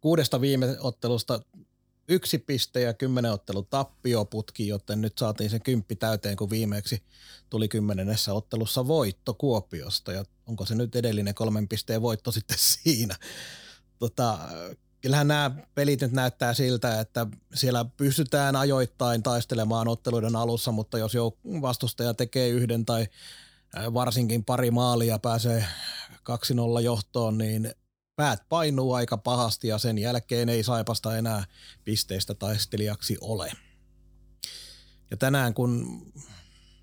[0.00, 1.40] kuudesta viime ottelusta
[2.08, 7.02] yksi piste ja kymmenen ottelu tappioputki, joten nyt saatiin sen kymppi täyteen, kun viimeksi
[7.50, 10.12] tuli kymmenennessä ottelussa voitto Kuopiosta.
[10.12, 13.16] Ja onko se nyt edellinen kolmen pisteen voitto sitten siinä?
[13.98, 14.38] Tota,
[15.00, 21.12] kyllähän nämä pelit nyt näyttää siltä, että siellä pystytään ajoittain taistelemaan otteluiden alussa, mutta jos
[21.60, 23.06] vastustaja tekee yhden tai
[23.94, 25.66] varsinkin pari maalia pääsee
[26.78, 27.74] 2-0 johtoon, niin
[28.16, 31.44] päät painuu aika pahasti ja sen jälkeen ei Saipasta enää
[31.84, 33.52] pisteistä taistelijaksi ole.
[35.10, 36.02] Ja tänään kun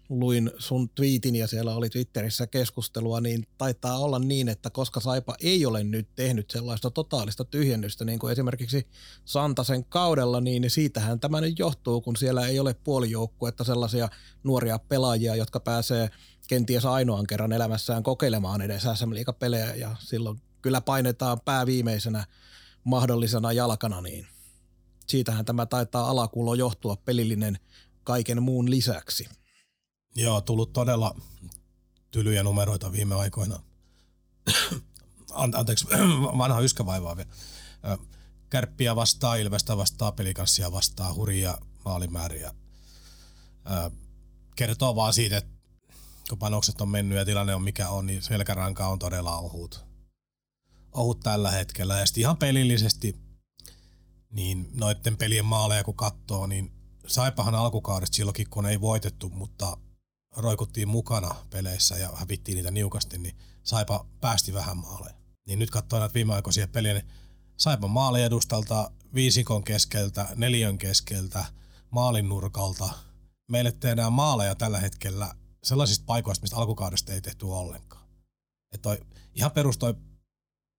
[0.09, 5.35] luin sun tweetin ja siellä oli Twitterissä keskustelua, niin taitaa olla niin, että koska Saipa
[5.41, 8.87] ei ole nyt tehnyt sellaista totaalista tyhjennystä, niin kuin esimerkiksi
[9.25, 14.09] Santasen kaudella, niin siitähän tämä nyt johtuu, kun siellä ei ole puolijoukkuetta sellaisia
[14.43, 16.09] nuoria pelaajia, jotka pääsee
[16.47, 22.25] kenties ainoan kerran elämässään kokeilemaan edes sm pelejä ja silloin kyllä painetaan pää viimeisenä
[22.83, 24.27] mahdollisena jalkana, niin
[25.07, 27.59] siitähän tämä taitaa alakulo johtua pelillinen
[28.03, 29.29] kaiken muun lisäksi.
[30.15, 31.15] Joo, tullut todella
[32.11, 33.59] tylyjä numeroita viime aikoina.
[35.33, 35.87] Anteeksi,
[36.37, 37.29] vanha yskävaivaa vielä.
[38.49, 42.53] Kärppiä vastaa, Ilvestä vastaa, pelikanssia vastaa, hurjia maalimääriä.
[44.55, 45.53] Kertoo vaan siitä, että
[46.29, 49.92] kun panokset on mennyt ja tilanne on mikä on, niin selkäranka on todella ohut.
[50.93, 51.99] Ohut tällä hetkellä.
[51.99, 53.15] Ja ihan pelillisesti,
[54.29, 56.71] niin noiden pelien maaleja kun katsoo, niin
[57.07, 59.77] Saipahan alkukaudesta silloinkin, kun ei voitettu, mutta
[60.37, 65.15] roikuttiin mukana peleissä ja hävittiin niitä niukasti, niin Saipa päästi vähän maaleja.
[65.47, 67.07] Niin nyt katsoin näitä viimeaikoisia peliä, niin
[67.57, 71.45] Saipa maali edustalta, viisikon keskeltä, neljön keskeltä,
[71.89, 72.89] maalin nurkalta.
[73.47, 78.07] Meille tehdään maaleja tällä hetkellä sellaisista paikoista, mistä alkukaudesta ei tehty ollenkaan.
[78.71, 78.97] Että toi,
[79.35, 79.95] ihan perus toi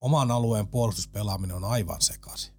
[0.05, 2.55] oman alueen puolustuspelaaminen on aivan sekaisin.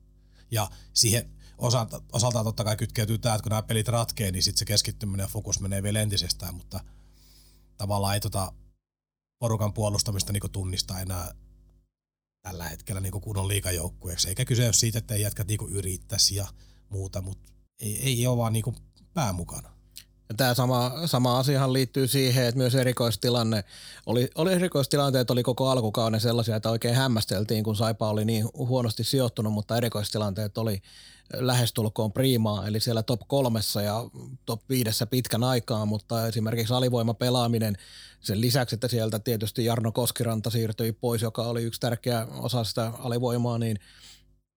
[0.51, 4.60] Ja siihen osalta, osaltaan totta kai kytkeytyy tämä, että kun nämä pelit ratkee, niin sitten
[4.60, 6.79] se keskittyminen ja fokus menee vielä entisestään, mutta
[7.77, 8.53] tavallaan ei tota
[9.39, 11.31] porukan puolustamista niin tunnista enää
[12.41, 14.29] tällä hetkellä niin kunnon liikajoukkueeksi.
[14.29, 16.47] Eikä kyse ole siitä, että ei jätkät niin yrittäisi ja
[16.89, 18.75] muuta, mutta ei, ei ole vaan niin
[19.13, 19.74] pää mukana.
[20.29, 23.63] Ja tämä sama, sama asiahan liittyy siihen, että myös erikoistilanne,
[24.05, 29.03] oli, oli erikoistilanteet oli koko alkukauden sellaisia, että oikein hämmästeltiin, kun Saipa oli niin huonosti
[29.03, 30.81] sijoittunut, mutta erikoistilanteet oli
[31.33, 34.09] lähestulkoon priimaa, eli siellä top kolmessa ja
[34.45, 37.77] top viidessä pitkän aikaa, mutta esimerkiksi alivoimapelaaminen
[38.21, 42.91] sen lisäksi, että sieltä tietysti Jarno Koskiranta siirtyi pois, joka oli yksi tärkeä osa sitä
[42.99, 43.79] alivoimaa, niin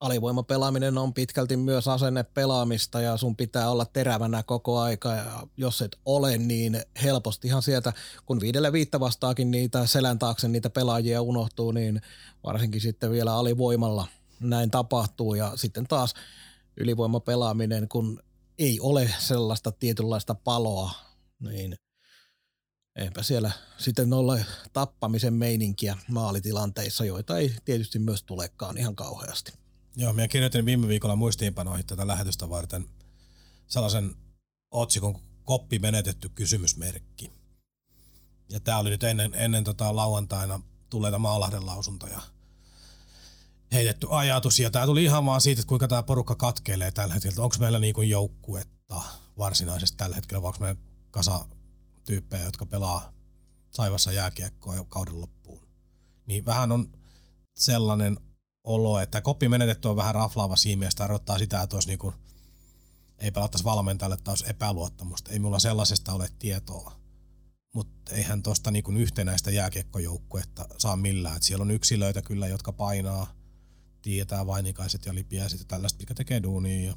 [0.00, 5.82] alivoimapelaaminen on pitkälti myös asenne pelaamista ja sun pitää olla terävänä koko aika ja jos
[5.82, 7.92] et ole, niin helpostihan sieltä,
[8.26, 12.00] kun viidelle viittä vastaakin niitä selän taakse niitä pelaajia unohtuu, niin
[12.44, 14.06] varsinkin sitten vielä alivoimalla
[14.40, 16.14] näin tapahtuu ja sitten taas
[16.76, 18.22] ylivoimapelaaminen, kun
[18.58, 20.90] ei ole sellaista tietynlaista paloa,
[21.40, 21.76] niin
[22.96, 29.67] eipä siellä sitten ole tappamisen meininkiä maalitilanteissa, joita ei tietysti myös tulekaan ihan kauheasti.
[29.98, 32.88] Joo, minä kirjoitin viime viikolla muistiinpanoihin tätä lähetystä varten
[33.66, 34.14] sellaisen
[34.70, 37.32] otsikon koppi menetetty kysymysmerkki.
[38.48, 42.20] Ja tämä oli nyt ennen, ennen tota lauantaina tulleita Maalahden lausuntoja–
[43.72, 44.60] heitetty ajatus.
[44.60, 47.44] Ja tämä tuli ihan vaan siitä, että kuinka tämä porukka katkeilee tällä hetkellä.
[47.44, 49.02] Onko meillä niin kuin joukkuetta
[49.38, 50.80] varsinaisesti tällä hetkellä, vai onko meillä
[51.10, 51.46] kasa
[52.04, 53.12] tyyppejä, jotka pelaa
[53.70, 55.68] saivassa jääkiekkoa kauden loppuun.
[56.26, 56.92] Niin vähän on
[57.56, 58.18] sellainen
[58.68, 62.14] olo, että koppi menetetty on vähän raflaava siinä mielessä, tarkoittaa sitä, että olisi niin kuin,
[63.18, 65.30] ei pelattaisi valmentajalle olisi epäluottamusta.
[65.30, 66.92] Ei mulla sellaisesta ole tietoa.
[67.74, 71.36] Mutta eihän tuosta niin yhtenäistä jääkiekkojoukkuetta saa millään.
[71.36, 73.34] Et siellä on yksilöitä kyllä, jotka painaa
[74.02, 76.96] tietää vainikaiset ja lipiäiset ja tällaista, mikä tekee duunia ja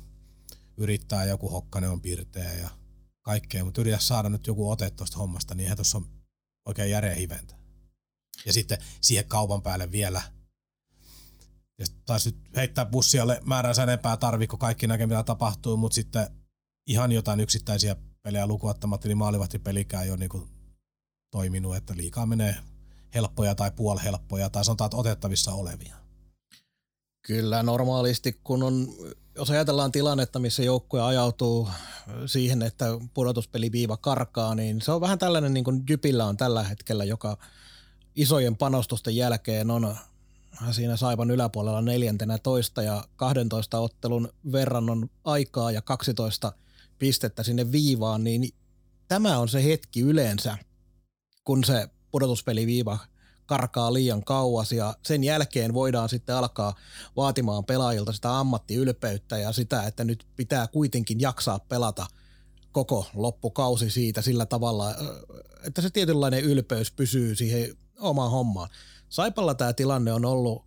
[0.78, 2.70] yrittää joku hokkanen on pirteä ja
[3.22, 6.08] kaikkea, mutta yritä saada nyt joku ote tuosta hommasta, niin eihän tuossa on
[6.66, 7.56] oikein järeä hiventä.
[8.46, 10.22] Ja sitten siihen kaupan päälle vielä,
[11.82, 16.28] ja taisi nyt heittää bussialle määränsä enempää tarviko kaikki näkee mitä tapahtuu, mutta sitten
[16.88, 20.50] ihan jotain yksittäisiä pelejä lukuottamatta, niin maalivahtipelikään ei ole niin
[21.32, 22.56] toiminut, että liikaa menee
[23.14, 25.96] helppoja tai puolhelppoja tai sanotaan, että otettavissa olevia.
[27.22, 28.88] Kyllä normaalisti, kun on,
[29.36, 31.70] jos ajatellaan tilannetta, missä joukkue ajautuu
[32.26, 37.04] siihen, että pudotuspeliviiva karkaa, niin se on vähän tällainen niin kuin Jypillä on tällä hetkellä,
[37.04, 37.38] joka
[38.16, 39.96] isojen panostusten jälkeen on
[40.72, 46.54] siinä Saipan yläpuolella neljäntenä toista ja 12 ottelun verran on aikaa ja 12
[47.00, 48.50] pistettä sinne viivaan, niin
[49.08, 50.58] tämä on se hetki yleensä,
[51.44, 53.00] kun se pudotuspeliviiva
[53.46, 56.76] karkaa liian kauas ja sen jälkeen voidaan sitten alkaa
[57.16, 62.08] vaatimaan pelaajilta sitä ammattiylpeyttä ja sitä, että nyt pitää kuitenkin jaksaa pelata
[62.72, 64.96] koko loppukausi siitä sillä tavalla,
[65.64, 68.70] että se tietynlainen ylpeys pysyy siihen omaan hommaan.
[69.12, 70.66] Saipalla tämä tilanne on ollut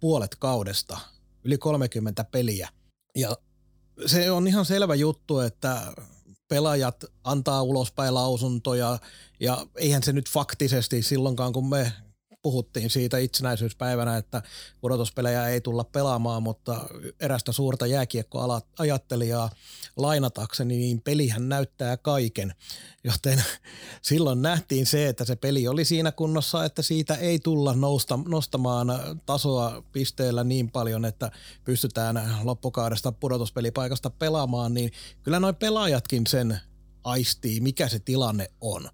[0.00, 0.98] puolet kaudesta,
[1.44, 2.68] yli 30 peliä.
[3.16, 3.36] Ja
[4.06, 5.92] se on ihan selvä juttu, että
[6.48, 8.98] pelaajat antaa ulospäin lausuntoja
[9.40, 11.92] ja eihän se nyt faktisesti silloinkaan, kun me
[12.42, 14.42] puhuttiin siitä itsenäisyyspäivänä, että
[14.80, 16.80] pudotuspelejä ei tulla pelaamaan, mutta
[17.20, 19.50] erästä suurta jääkiekkoajattelijaa
[19.96, 22.54] lainatakseni, niin pelihän näyttää kaiken.
[23.04, 23.44] Joten
[24.02, 28.88] silloin nähtiin se, että se peli oli siinä kunnossa, että siitä ei tulla nousta, nostamaan
[29.26, 31.30] tasoa pisteellä niin paljon, että
[31.64, 36.60] pystytään loppukaudesta pudotuspelipaikasta pelaamaan, niin kyllä noin pelaajatkin sen
[37.04, 38.88] aistii, mikä se tilanne on.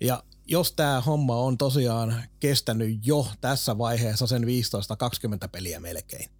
[0.00, 6.30] Ja jos tämä homma on tosiaan kestänyt jo tässä vaiheessa sen 15-20 peliä melkein,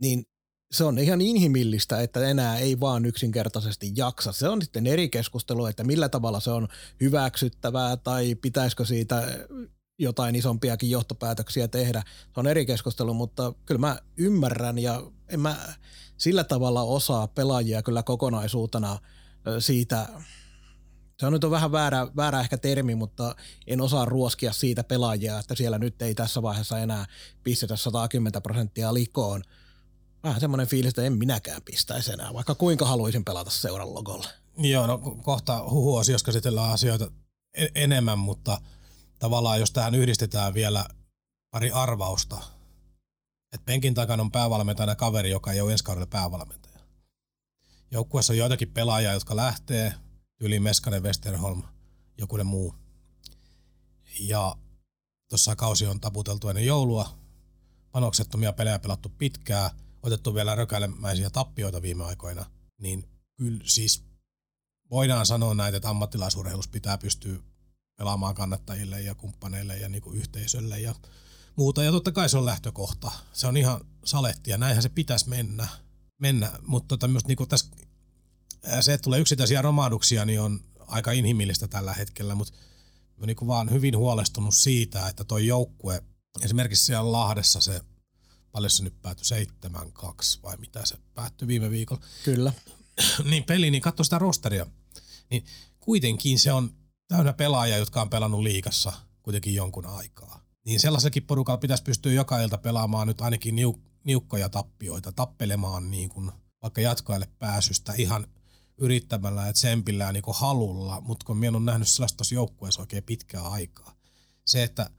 [0.00, 0.26] niin
[0.72, 4.32] se on ihan inhimillistä, että enää ei vaan yksinkertaisesti jaksa.
[4.32, 6.68] Se on sitten eri keskustelu, että millä tavalla se on
[7.00, 9.46] hyväksyttävää tai pitäisikö siitä
[9.98, 12.02] jotain isompiakin johtopäätöksiä tehdä.
[12.34, 15.56] Se on eri keskustelu, mutta kyllä mä ymmärrän ja en mä
[16.16, 18.98] sillä tavalla osaa pelaajia kyllä kokonaisuutena
[19.58, 20.08] siitä–
[21.20, 25.38] se on nyt on vähän väärä, väärä ehkä termi, mutta en osaa ruoskia siitä pelaajia,
[25.38, 27.06] että siellä nyt ei tässä vaiheessa enää
[27.44, 29.42] pistetä 110 prosenttia likoon.
[30.22, 34.26] Vähän semmoinen fiilis, että en minäkään pistäisi enää, vaikka kuinka haluaisin pelata seuran logolle.
[34.58, 37.10] Joo, no kohta huhuosiossa käsitellään asioita
[37.74, 38.60] enemmän, mutta
[39.18, 40.84] tavallaan jos tähän yhdistetään vielä
[41.50, 42.36] pari arvausta,
[43.52, 46.78] että penkin takana on päävalmentajana kaveri, joka ei ole ensi kaudella päävalmentaja.
[47.90, 49.94] Joukkueessa on joitakin pelaajia, jotka lähtee–
[50.40, 51.62] yli Meskanen, Westerholm,
[52.18, 52.74] joku muu.
[54.20, 54.56] Ja
[55.28, 57.18] tuossa kausi on taputeltu ennen joulua,
[57.92, 59.70] panoksettomia pelejä pelattu pitkään,
[60.02, 62.46] otettu vielä rökäilemäisiä tappioita viime aikoina,
[62.78, 64.04] niin kyllä siis
[64.90, 67.38] voidaan sanoa näitä, että ammattilaisurheilus pitää pystyä
[67.96, 70.94] pelaamaan kannattajille ja kumppaneille ja niin kuin yhteisölle ja
[71.56, 71.82] muuta.
[71.82, 73.10] Ja totta kai se on lähtökohta.
[73.32, 75.68] Se on ihan saletti ja näinhän se pitäisi mennä.
[76.18, 76.52] mennä.
[76.66, 77.70] Mutta tota, myös niin tässä
[78.80, 82.52] se, että tulee yksittäisiä romahduksia, niin on aika inhimillistä tällä hetkellä, mutta
[83.16, 86.02] mä niin vaan hyvin huolestunut siitä, että toi joukkue,
[86.44, 87.80] esimerkiksi siellä Lahdessa se,
[88.52, 92.02] paljon se nyt päättyi, 7-2 vai mitä se päättyi viime viikolla.
[92.24, 92.52] Kyllä.
[93.30, 94.66] niin peli, niin katso sitä rosteria.
[95.30, 95.44] Niin
[95.80, 96.74] kuitenkin se on
[97.08, 98.92] täynnä pelaajia, jotka on pelannut liikassa
[99.22, 100.40] kuitenkin jonkun aikaa.
[100.66, 106.08] Niin sellaisellakin porukalla pitäisi pystyä joka ilta pelaamaan nyt ainakin niuk- niukkoja tappioita, tappelemaan niin
[106.08, 108.26] kuin vaikka jatkoajalle pääsystä ihan–
[108.80, 113.42] yrittämällä ja tsempillä niin halulla, mutta kun minä olen nähnyt sellaista tuossa joukkueessa oikein pitkää
[113.42, 113.94] aikaa.
[114.44, 114.90] Se, että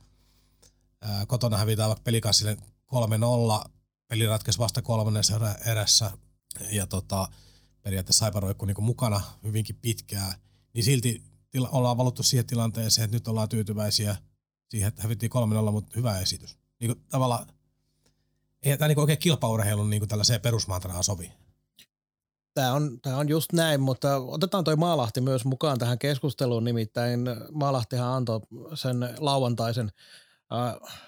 [1.01, 2.57] ää, kotona hävitään vaikka pelikassille
[3.65, 3.69] 3-0,
[4.07, 6.11] peli ratkesi vasta kolmannessa erässä
[6.71, 7.27] ja tota,
[7.81, 10.33] periaatteessa Saiparoikku niin mukana hyvinkin pitkään,
[10.73, 14.15] niin silti tila, ollaan valuttu siihen tilanteeseen, että nyt ollaan tyytyväisiä
[14.69, 15.31] siihen, että hävittiin
[15.67, 16.57] 3-0, mutta hyvä esitys.
[16.79, 17.47] Niin kuin, tavallaan
[18.63, 21.31] ei tämä niin oikein kilpaurheilun niin tällaiseen perusmantraa sovi.
[22.53, 27.19] Tämä on, tämä on just näin, mutta otetaan toi Maalahti myös mukaan tähän keskusteluun, nimittäin
[27.51, 28.39] Maalahtihan antoi
[28.73, 29.91] sen lauantaisen
[30.53, 30.99] äh,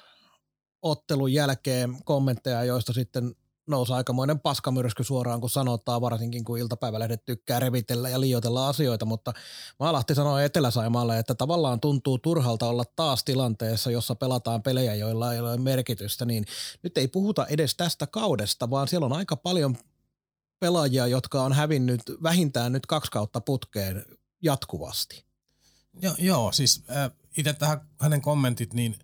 [0.82, 3.36] ottelun jälkeen kommentteja, joista sitten
[3.67, 9.34] nousi aikamoinen paskamyrsky suoraan, kun sanotaan, varsinkin kun iltapäivälehdet tykkää revitellä ja liioitella asioita, mutta
[9.79, 15.39] Maalahti sanoi Etelä-Saimaalle, että tavallaan tuntuu turhalta olla taas tilanteessa, jossa pelataan pelejä, joilla ei
[15.39, 16.45] ole merkitystä, niin
[16.84, 19.77] nyt ei puhuta edes tästä kaudesta, vaan siellä on aika paljon
[20.59, 24.05] pelaajia, jotka on hävinnyt vähintään nyt kaksi kautta putkeen
[24.41, 25.25] jatkuvasti.
[26.01, 28.95] Joo, joo siis äh, itse tähän hänen kommentit, niin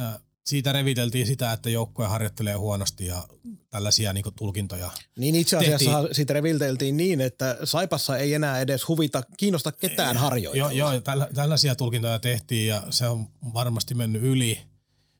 [0.00, 3.28] äh, siitä reviteltiin sitä, että joukkue harjoittelee huonosti ja
[3.70, 4.90] tällaisia niin tulkintoja.
[5.18, 6.14] Niin itse asiassa tehtiin.
[6.14, 10.72] siitä reviteltiin niin, että Saipassa ei enää edes huvita, kiinnosta ketään harjoitella.
[10.72, 14.58] Joo, joo tällä, tällaisia tulkintoja tehtiin ja se on varmasti mennyt yli,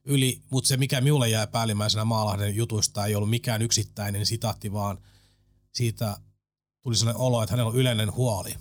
[0.05, 4.97] yli mutta se mikä minulle jää päällimmäisenä Maalahden jutuista ei ollut mikään yksittäinen sitaatti, vaan–
[5.73, 6.17] siitä
[6.81, 8.55] tuli sellainen olo, että hänellä on yleinen huoli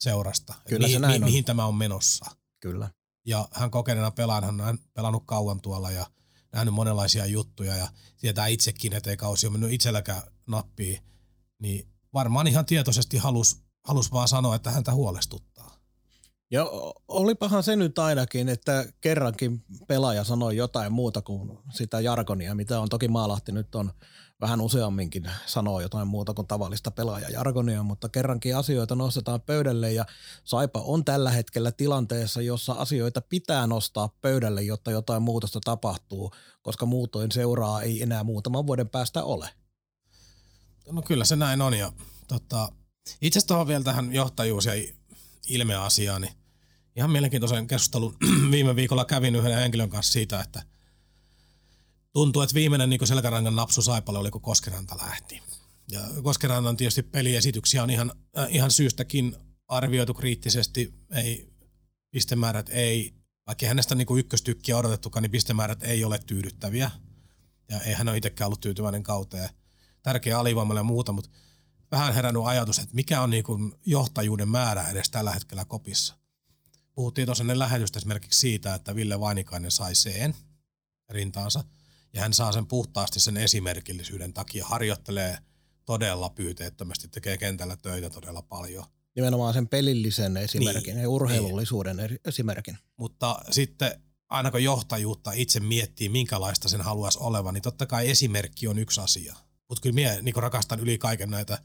[0.00, 0.54] seurasta.
[0.68, 2.26] Kyllä mihin, se näin mi- mihin tämä on menossa.
[2.60, 2.90] Kyllä.
[3.26, 6.06] Ja hän kokeneena pelaan, hän on pelannut kauan tuolla ja
[6.52, 7.88] nähnyt monenlaisia juttuja ja
[8.20, 11.02] tietää itsekin, että ei kausi ole mennyt itselläkään nappiin,
[11.58, 15.74] niin varmaan ihan tietoisesti halus, halus vaan sanoa, että häntä huolestuttaa.
[16.50, 16.66] Ja
[17.08, 22.88] olipahan se nyt ainakin, että kerrankin pelaaja sanoi jotain muuta kuin sitä jargonia, mitä on
[22.88, 23.92] toki Maalahti nyt on
[24.40, 30.04] vähän useamminkin sanoo jotain muuta kuin tavallista pelaajajargonia, mutta kerrankin asioita nostetaan pöydälle ja
[30.44, 36.30] Saipa on tällä hetkellä tilanteessa, jossa asioita pitää nostaa pöydälle, jotta jotain muutosta tapahtuu,
[36.62, 39.48] koska muutoin seuraa ei enää muutaman vuoden päästä ole.
[40.90, 41.92] No kyllä se näin on ja
[42.28, 42.72] tota,
[43.22, 44.72] itse asiassa vielä tähän johtajuus- ja
[45.48, 46.34] ilmeasiaan, niin
[46.96, 48.16] ihan mielenkiintoisen keskustelun
[48.50, 50.62] viime viikolla kävin yhden henkilön kanssa siitä, että–
[52.14, 55.42] tuntuu, että viimeinen niin selkärangan napsu Saipalle oli, kun Koskeranta lähti.
[55.90, 59.36] Ja Koskerannan tietysti peliesityksiä on ihan, äh, ihan syystäkin
[59.68, 61.52] arvioitu kriittisesti, ei
[62.10, 63.14] pistemäärät ei,
[63.46, 66.90] vaikka hänestä niin ykköstykkiä odotettukaan, niin pistemäärät ei ole tyydyttäviä.
[67.70, 69.48] Ja ei hän ole itsekään ollut tyytyväinen kauteen.
[70.02, 71.30] Tärkeä alivoimalle ja muuta, mutta
[71.90, 73.44] vähän herännyt ajatus, että mikä on niin
[73.86, 76.14] johtajuuden määrä edes tällä hetkellä kopissa.
[76.94, 80.34] Puhuttiin tuossa ennen lähetystä esimerkiksi siitä, että Ville Vainikainen sai sen
[81.10, 81.64] rintaansa–
[82.14, 85.38] ja hän saa sen puhtaasti sen esimerkillisyyden takia, harjoittelee
[85.84, 88.84] todella pyyteettömästi, tekee kentällä töitä todella paljon.
[89.16, 92.18] Nimenomaan sen pelillisen esimerkin niin, ja urheilullisuuden niin.
[92.24, 92.78] esimerkin.
[92.96, 98.68] Mutta sitten aina kun johtajuutta itse miettii, minkälaista sen haluaisi olevan, niin totta kai esimerkki
[98.68, 99.36] on yksi asia.
[99.68, 101.58] Mutta kyllä minä niin rakastan yli kaiken näitä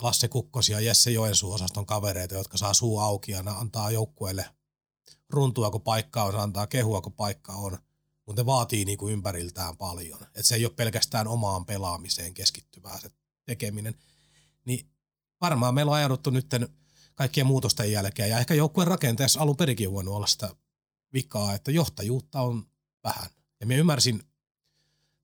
[0.00, 4.46] Lasse Kukkosia ja Jesse Joensuu-osaston kavereita, jotka saa suu auki ja antaa joukkueelle
[5.30, 7.78] runtua, kun paikka on, antaa kehua, kun paikka on–
[8.26, 10.20] mutta ne vaatii niinku ympäriltään paljon.
[10.34, 13.10] Et se ei ole pelkästään omaan pelaamiseen keskittyvää se
[13.46, 13.94] tekeminen.
[14.64, 14.90] Niin
[15.40, 16.46] varmaan meillä on ajauduttu nyt
[17.14, 20.54] kaikkien muutosten jälkeen, ja ehkä joukkueen rakenteessa alun perikin voinut olla sitä
[21.12, 22.66] vikaa, että johtajuutta on
[23.04, 23.30] vähän.
[23.60, 24.22] Ja minä ymmärsin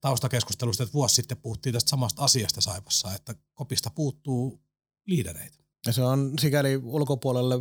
[0.00, 4.60] taustakeskustelusta, että vuosi sitten puhuttiin tästä samasta asiasta Saipassa, että kopista puuttuu
[5.06, 5.58] liidereitä.
[5.86, 7.54] Ja se on sikäli ulkopuolelle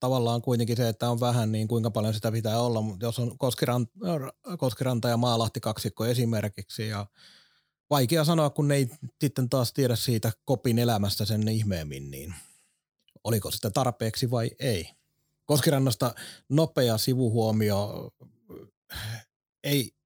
[0.00, 3.38] tavallaan kuitenkin se, että on vähän, niin kuinka paljon sitä pitää olla, mutta jos on
[3.38, 3.92] Koskiranta,
[4.58, 7.06] Koskiranta ja Maalahti kaksikko esimerkiksi ja
[7.90, 12.34] vaikea sanoa, kun ne ei sitten taas tiedä siitä kopin elämästä sen ihmeemmin, niin
[13.24, 14.90] oliko sitä tarpeeksi vai ei.
[15.44, 16.14] Koskirannasta
[16.48, 18.10] nopea sivuhuomio,
[19.64, 19.97] ei,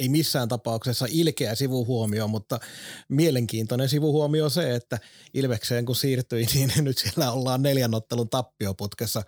[0.00, 2.60] ei missään tapauksessa ilkeä sivuhuomio, mutta
[3.08, 4.98] mielenkiintoinen sivuhuomio on se, että
[5.34, 9.22] Ilvekseen kun siirtyi, niin nyt siellä ollaan neljän ottelun tappioputkessa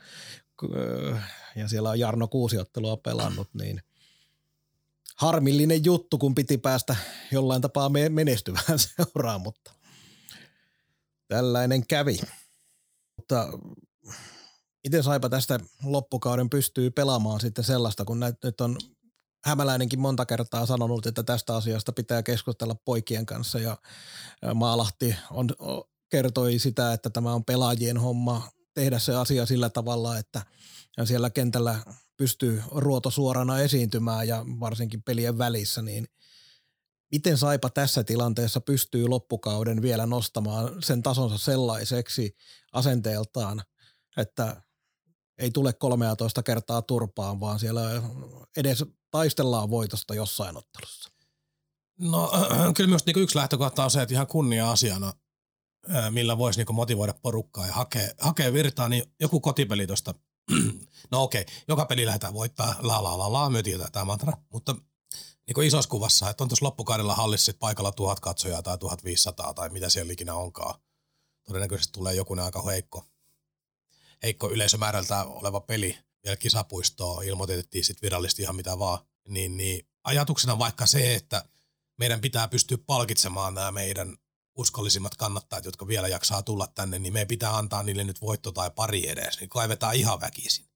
[1.57, 3.83] ja siellä on Jarno kuusiottelua pelannut, niin
[5.17, 6.97] harmillinen juttu, kun piti päästä
[7.33, 9.73] jollain tapaa menestyvään seuraan, mutta
[11.29, 12.21] tällainen kävi.
[13.17, 13.49] Mutta
[14.85, 18.77] miten Saipa tästä loppukauden pystyy pelaamaan sitten sellaista, kun nyt on
[19.45, 23.59] Hämäläinenkin monta kertaa sanonut, että tästä asiasta pitää keskustella poikien kanssa.
[23.59, 23.77] Ja
[24.55, 25.49] Maalahti on,
[26.11, 30.43] kertoi sitä, että tämä on pelaajien homma tehdä se asia sillä tavalla, että
[31.05, 31.79] siellä kentällä
[32.17, 36.07] pystyy ruoto suorana esiintymään ja varsinkin pelien välissä, niin
[37.13, 42.37] miten Saipa tässä tilanteessa pystyy loppukauden vielä nostamaan sen tasonsa sellaiseksi
[42.73, 43.63] asenteeltaan,
[44.17, 44.63] että
[45.39, 48.03] ei tule 13 kertaa turpaan, vaan siellä
[48.57, 51.11] edes taistellaan voitosta jossain ottelussa?
[51.99, 52.31] No
[52.77, 55.13] kyllä myös niin yksi lähtökohta on se, että ihan kunnia-asiana,
[56.11, 60.15] millä voisi niin motivoida porukkaa ja hakea, hakea virtaa, niin joku kotipeli tuosta,
[61.13, 64.77] no okei, joka peli lähdetään voittaa, la la la la, me tietää tämä mantra, mutta
[65.47, 69.89] niin isossa kuvassa, että on tuossa loppukaudella hallissa paikalla tuhat katsojaa tai 1500 tai mitä
[69.89, 70.81] siellä ikinä onkaan.
[71.47, 73.05] Todennäköisesti tulee joku aika heikko,
[74.23, 80.59] heikko yleisömäärältä oleva peli, vielä kisapuistoa, ilmoitettiin sitten virallisesti ihan mitä vaan, niin, niin ajatuksena
[80.59, 81.45] vaikka se, että
[81.99, 84.17] meidän pitää pystyä palkitsemaan nämä meidän
[84.59, 88.71] uskollisimmat kannattajat, jotka vielä jaksaa tulla tänne, niin meidän pitää antaa niille nyt voitto tai
[88.71, 90.67] pari edes, niin kaivetaan ihan väkisin.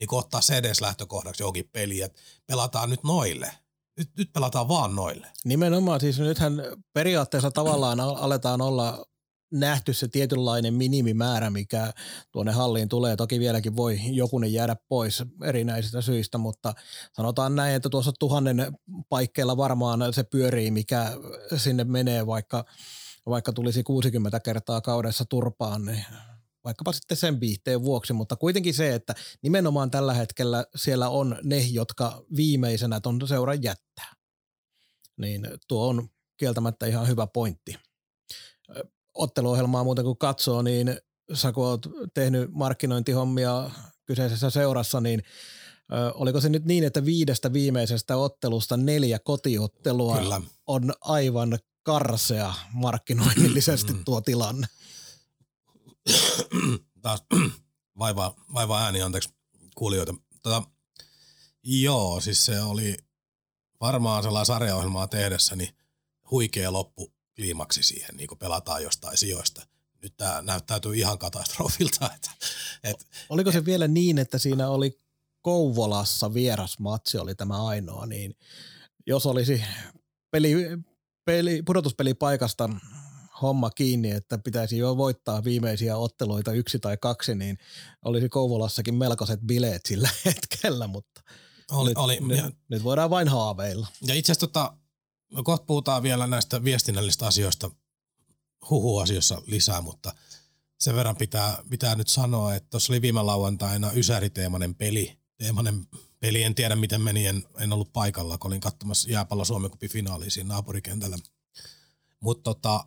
[0.00, 3.54] Niin kun ottaa se edes lähtökohdaksi johonkin peliin, että pelataan nyt noille.
[3.98, 5.26] Nyt, nyt pelataan vaan noille.
[5.44, 6.62] Nimenomaan, siis nythän
[6.92, 9.06] periaatteessa tavallaan aletaan olla
[9.54, 11.92] nähty se tietynlainen minimimäärä, mikä
[12.32, 13.16] tuonne halliin tulee.
[13.16, 16.74] Toki vieläkin voi jokunen jäädä pois erinäisistä syistä, mutta
[17.12, 18.78] sanotaan näin, että tuossa tuhannen
[19.08, 21.12] paikkeilla varmaan se pyörii, mikä
[21.56, 22.64] sinne menee, vaikka,
[23.26, 26.04] vaikka tulisi 60 kertaa kaudessa turpaan, niin
[26.64, 31.58] vaikkapa sitten sen viihteen vuoksi, mutta kuitenkin se, että nimenomaan tällä hetkellä siellä on ne,
[31.58, 34.14] jotka viimeisenä ton seuran jättää.
[35.16, 37.76] Niin tuo on kieltämättä ihan hyvä pointti
[39.14, 40.96] otteluohjelmaa muuten kun katsoo, niin
[41.34, 43.70] sä kun oot tehnyt markkinointihommia
[44.06, 45.22] kyseisessä seurassa, niin
[45.92, 50.40] Ö, oliko se nyt niin, että viidestä viimeisestä ottelusta neljä kotiottelua Kyllä.
[50.66, 54.04] on aivan karsea markkinoinnillisesti Mm.
[54.04, 54.66] tuo tilanne?
[57.02, 57.22] Taas
[57.98, 59.28] vaivaa, vaivaa ääni, anteeksi
[59.74, 60.14] kuulijoita.
[60.42, 60.62] Tota,
[61.62, 62.96] joo, siis se oli
[63.80, 65.74] varmaan sellainen sarjaohjelmaa tehdessä, niin
[66.30, 69.66] huikea loppu kliimaksi siihen, niin kun pelataan jostain sijoista.
[70.02, 72.10] Nyt tämä näyttäytyy ihan katastrofilta.
[72.14, 72.30] Että,
[72.84, 74.98] et, Oliko se vielä niin, että siinä oli
[75.42, 78.36] Kouvolassa vierasmatsi oli tämä ainoa, niin
[79.06, 79.62] jos olisi
[80.30, 80.54] peli,
[81.24, 82.70] peli, pudotuspelipaikasta
[83.42, 87.58] homma kiinni, että pitäisi jo voittaa viimeisiä otteluita yksi tai kaksi, niin
[88.04, 91.22] olisi Kouvolassakin melkoiset bileet sillä hetkellä, mutta
[91.70, 93.86] oli, nyt, oli, nyt, ja, nyt voidaan vain haaveilla.
[94.06, 94.76] ja itse asiassa tota,
[95.34, 97.70] me kohta puhutaan vielä näistä viestinnällisistä asioista,
[98.70, 100.14] huhuasioissa lisää, mutta
[100.78, 105.18] sen verran pitää, pitää nyt sanoa, että tuossa oli viime lauantaina Ysäri-teemainen peli.
[105.38, 105.86] Teemainen
[106.20, 109.90] peli, en tiedä miten meni, en, en ollut paikalla, kun olin katsomassa jääpallo Suomen kupin
[109.90, 111.18] finaaliin siinä naapurikentällä.
[112.20, 112.84] Mutta tota,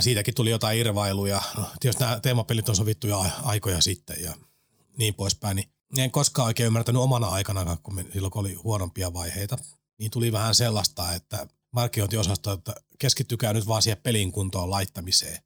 [0.00, 1.42] siitäkin tuli jotain irvailuja.
[1.56, 4.34] No, tietysti nämä teemapelit on sovittu jo aikoja sitten ja
[4.98, 5.56] niin poispäin.
[5.56, 5.68] Niin
[5.98, 9.58] en koskaan oikein ymmärtänyt omana aikana, kun me, silloin kun oli huonompia vaiheita.
[9.98, 15.42] Niin tuli vähän sellaista, että markkinointiosasto, että keskittykää nyt vaan siihen pelin kuntoon laittamiseen.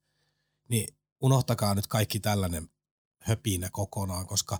[0.68, 2.70] Niin unohtakaa nyt kaikki tällainen
[3.18, 4.58] höpinä kokonaan, koska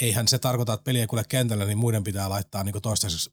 [0.00, 3.30] eihän se tarkoita, että peli ei kuule kentällä, niin muiden pitää laittaa niin toistaiseksi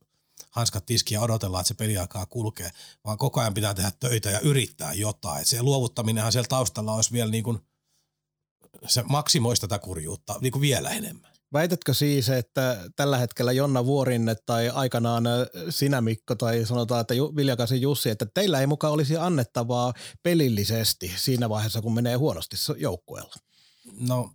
[0.50, 2.70] hanskat tiskiä ja odotella, että se peli alkaa kulkea,
[3.06, 5.42] vaan koko ajan pitää tehdä töitä ja yrittää jotain.
[5.42, 7.60] Et se luovuttaminenhan siellä taustalla olisi vielä niin kuin,
[8.88, 11.33] se maksimoisi tätä kurjuutta niin kuin vielä enemmän.
[11.54, 15.24] Väitätkö siis, että tällä hetkellä Jonna Vuorinne tai aikanaan
[15.70, 19.93] sinä Mikko tai sanotaan, että Viljakaisen Jussi, että teillä ei mukaan olisi annettavaa
[20.24, 23.36] pelillisesti siinä vaiheessa, kun menee huonosti joukkueella?
[23.99, 24.32] No,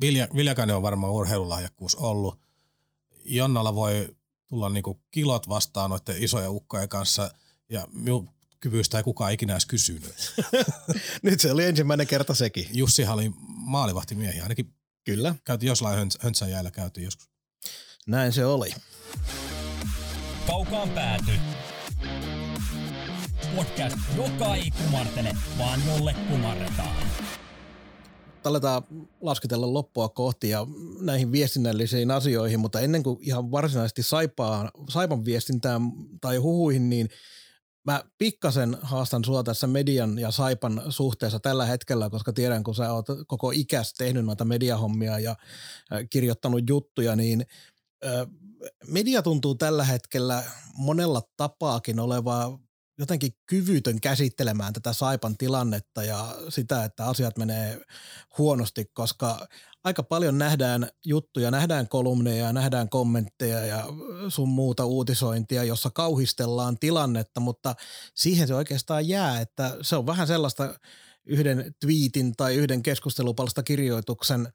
[0.00, 2.38] Vilja, Viljakainen on varmaan urheilulahjakkuus ollut.
[3.24, 4.16] Jonnalla voi
[4.48, 7.30] tulla niinku kilot vastaan noiden isojen ukkojen kanssa
[7.68, 8.30] ja minun
[8.60, 10.34] kyvystä ei kukaan ikinä edes kysynyt.
[11.22, 12.66] Nyt se oli ensimmäinen kerta sekin.
[12.72, 14.77] Jussihan oli maalivahtimiehiä, ainakin
[15.08, 17.30] Kyllä, käytiin jossain höns, höntsän jäällä käytiin joskus.
[18.06, 18.70] näin se oli.
[20.46, 21.32] Kaukaan pääty.
[23.56, 26.96] Podcast, joka ei kumartele, vaan jolle kumarretaan.
[28.44, 28.82] aletaan
[29.20, 30.66] lasketella loppua kohti ja
[31.00, 35.82] näihin viestinnällisiin asioihin, mutta ennen kuin ihan varsinaisesti saipaan, saipan viestintään
[36.20, 37.08] tai huhuihin, niin
[37.88, 42.92] mä pikkasen haastan sua tässä median ja saipan suhteessa tällä hetkellä, koska tiedän, kun sä
[42.92, 45.36] oot koko ikäs tehnyt noita mediahommia ja
[46.10, 47.46] kirjoittanut juttuja, niin
[48.86, 50.44] media tuntuu tällä hetkellä
[50.76, 52.58] monella tapaakin olevaa
[52.98, 57.80] jotenkin kyvytön käsittelemään tätä Saipan tilannetta ja sitä, että asiat menee
[58.38, 59.48] huonosti, koska
[59.84, 63.84] aika paljon nähdään juttuja, nähdään kolumneja, nähdään kommentteja ja
[64.28, 67.74] sun muuta uutisointia, jossa kauhistellaan tilannetta, mutta
[68.14, 70.74] siihen se oikeastaan jää, että se on vähän sellaista
[71.26, 74.52] yhden twiitin tai yhden keskustelupalsta kirjoituksen äh,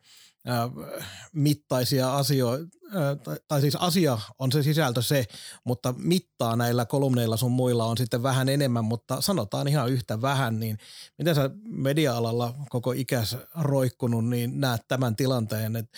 [1.33, 2.67] mittaisia asioita,
[3.47, 5.25] tai siis asia on se sisältö se,
[5.63, 10.59] mutta mittaa näillä kolumneilla sun muilla on sitten vähän enemmän, mutta sanotaan ihan yhtä vähän,
[10.59, 10.77] niin
[11.17, 15.97] miten sä media-alalla koko ikäs roikkunut, niin näet tämän tilanteen, että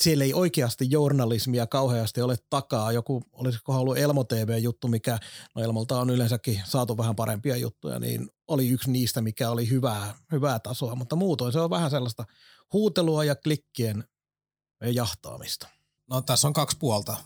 [0.00, 2.92] siellä ei oikeasti journalismia kauheasti ole takaa.
[2.92, 5.18] Joku, olisiko ollut Elmo TV-juttu, mikä,
[5.54, 10.14] no Elmolta on yleensäkin saatu vähän parempia juttuja, niin oli yksi niistä, mikä oli hyvää,
[10.32, 12.24] hyvää tasoa, mutta muutoin se on vähän sellaista
[12.72, 14.04] huutelua ja klikkien
[14.92, 15.68] jahtaamista.
[16.10, 17.16] No tässä on kaksi puolta.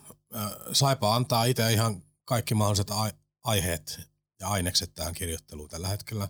[0.73, 3.13] Saipa antaa itse ihan kaikki mahdolliset ai-
[3.43, 3.99] aiheet
[4.39, 6.27] ja ainekset tähän kirjoitteluun tällä hetkellä.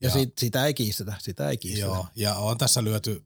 [0.00, 1.86] Ja, ja sit, sitä ei kiistetä, sitä ei kiistetä.
[1.86, 3.24] Joo, ja on tässä lyöty,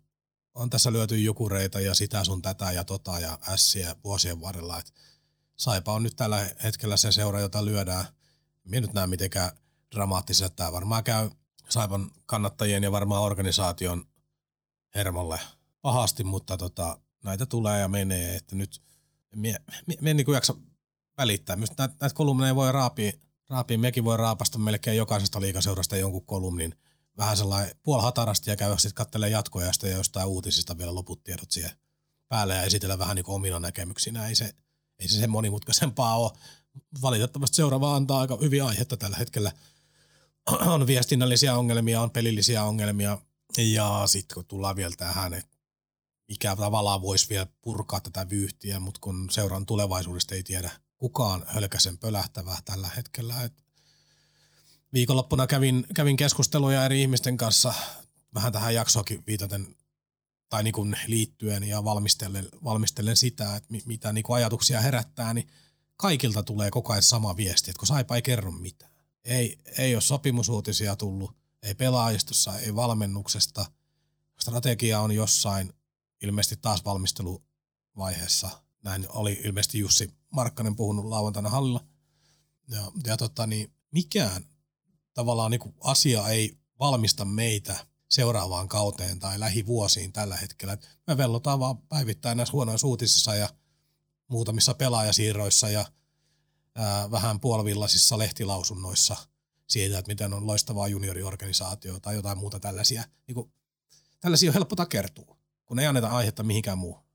[0.57, 4.79] on tässä lyöty jukureita ja sitä sun tätä ja tota ja ässiä vuosien varrella.
[4.79, 4.93] Et
[5.57, 8.05] Saipa on nyt tällä hetkellä se seura, jota lyödään.
[8.65, 9.51] Minä nyt näe mitenkään
[9.95, 10.57] dramaattisesti.
[10.57, 11.31] Tämä varmaan käy
[11.69, 14.07] Saipan kannattajien ja varmaan organisaation
[14.95, 15.41] hermolle
[15.83, 18.83] pahasti, mutta tota, näitä tulee ja menee, että nyt
[19.37, 19.55] me,
[19.87, 20.55] me, me en niin jaksa
[21.19, 21.57] välittää.
[21.57, 23.13] Myös näitä, näitä kolumneja voi raapia,
[23.51, 26.75] raapia, mekin voi raapasta melkein jokaisesta liikaseurasta jonkun kolumnin
[27.17, 31.71] vähän sellainen puolhatarasti ja käydä sitten katselemaan jatkojasta ja jostain uutisista vielä loput tiedot siihen
[32.29, 34.27] päälle ja esitellä vähän niin omina näkemyksinä.
[34.27, 34.55] Ei se,
[34.99, 36.33] ei se sen monimutkaisempaa ole.
[37.03, 39.53] Valitettavasti seuraava antaa aika hyviä aihetta tällä hetkellä.
[40.67, 43.19] On viestinnällisiä ongelmia, on pelillisiä ongelmia
[43.59, 45.57] ja sitten kun tullaan vielä tähän, että
[46.29, 51.99] mikä tavallaan voisi vielä purkaa tätä vyyhtiä, mutta kun seuran tulevaisuudesta ei tiedä kukaan hölkäsen
[51.99, 53.43] pölähtävää tällä hetkellä.
[53.43, 53.66] Et
[54.93, 57.75] viikonloppuna kävin, kävin keskusteluja eri ihmisten kanssa,
[58.35, 59.77] vähän tähän jaksoakin viitaten
[60.49, 65.49] tai niin kuin liittyen ja valmistellen, valmistellen sitä, että mitä niin kuin ajatuksia herättää, niin
[65.97, 68.93] kaikilta tulee koko ajan sama viesti, että kun Saipa ei kerro mitään.
[69.25, 73.67] Ei, ei ole sopimusuutisia tullut, ei pelaajistossa, ei valmennuksesta.
[74.41, 75.73] Strategia on jossain
[76.23, 78.63] ilmeisesti taas valmisteluvaiheessa.
[78.85, 81.85] Näin oli ilmeisesti Jussi Markkanen puhunut lauantaina hallilla.
[82.69, 84.45] Ja, ja tota, niin mikään
[85.17, 90.79] tavallaan niin asia ei valmista meitä seuraavaan kauteen tai lähivuosiin tällä hetkellä.
[91.07, 93.49] Me vellotaan vaan päivittäin näissä huonoissa uutisissa ja
[94.29, 95.85] muutamissa pelaajasiirroissa ja
[96.75, 99.17] ää, vähän puolivillaisissa lehtilausunnoissa
[99.67, 103.05] siitä, että miten on loistavaa junioriorganisaatio tai jotain muuta tällaisia.
[103.27, 103.53] Niin kuin,
[104.21, 107.07] tällaisia on helppo takertua, kun ei anneta aihetta mihinkään muuhun.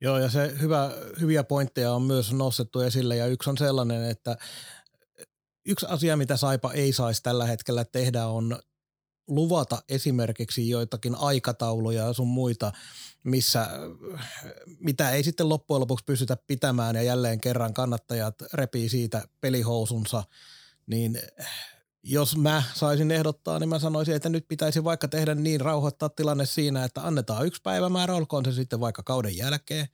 [0.00, 4.36] Joo, ja se hyvä, hyviä pointteja on myös nostettu esille, ja yksi on sellainen, että
[5.66, 8.58] yksi asia, mitä Saipa ei saisi tällä hetkellä tehdä, on
[9.28, 12.72] luvata esimerkiksi joitakin aikatauluja ja sun muita,
[13.24, 13.68] missä,
[14.78, 20.24] mitä ei sitten loppujen lopuksi pystytä pitämään ja jälleen kerran kannattajat repii siitä pelihousunsa,
[20.86, 21.18] niin
[22.02, 26.46] jos mä saisin ehdottaa, niin mä sanoisin, että nyt pitäisi vaikka tehdä niin rauhoittaa tilanne
[26.46, 29.88] siinä, että annetaan yksi päivämäärä, olkoon se sitten vaikka kauden jälkeen.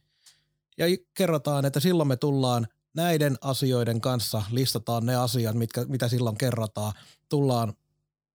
[0.79, 6.39] Ja kerrotaan, että silloin me tullaan näiden asioiden kanssa, listataan ne asiat, mitkä, mitä silloin
[6.39, 6.93] kerrotaan,
[7.29, 7.75] tullaan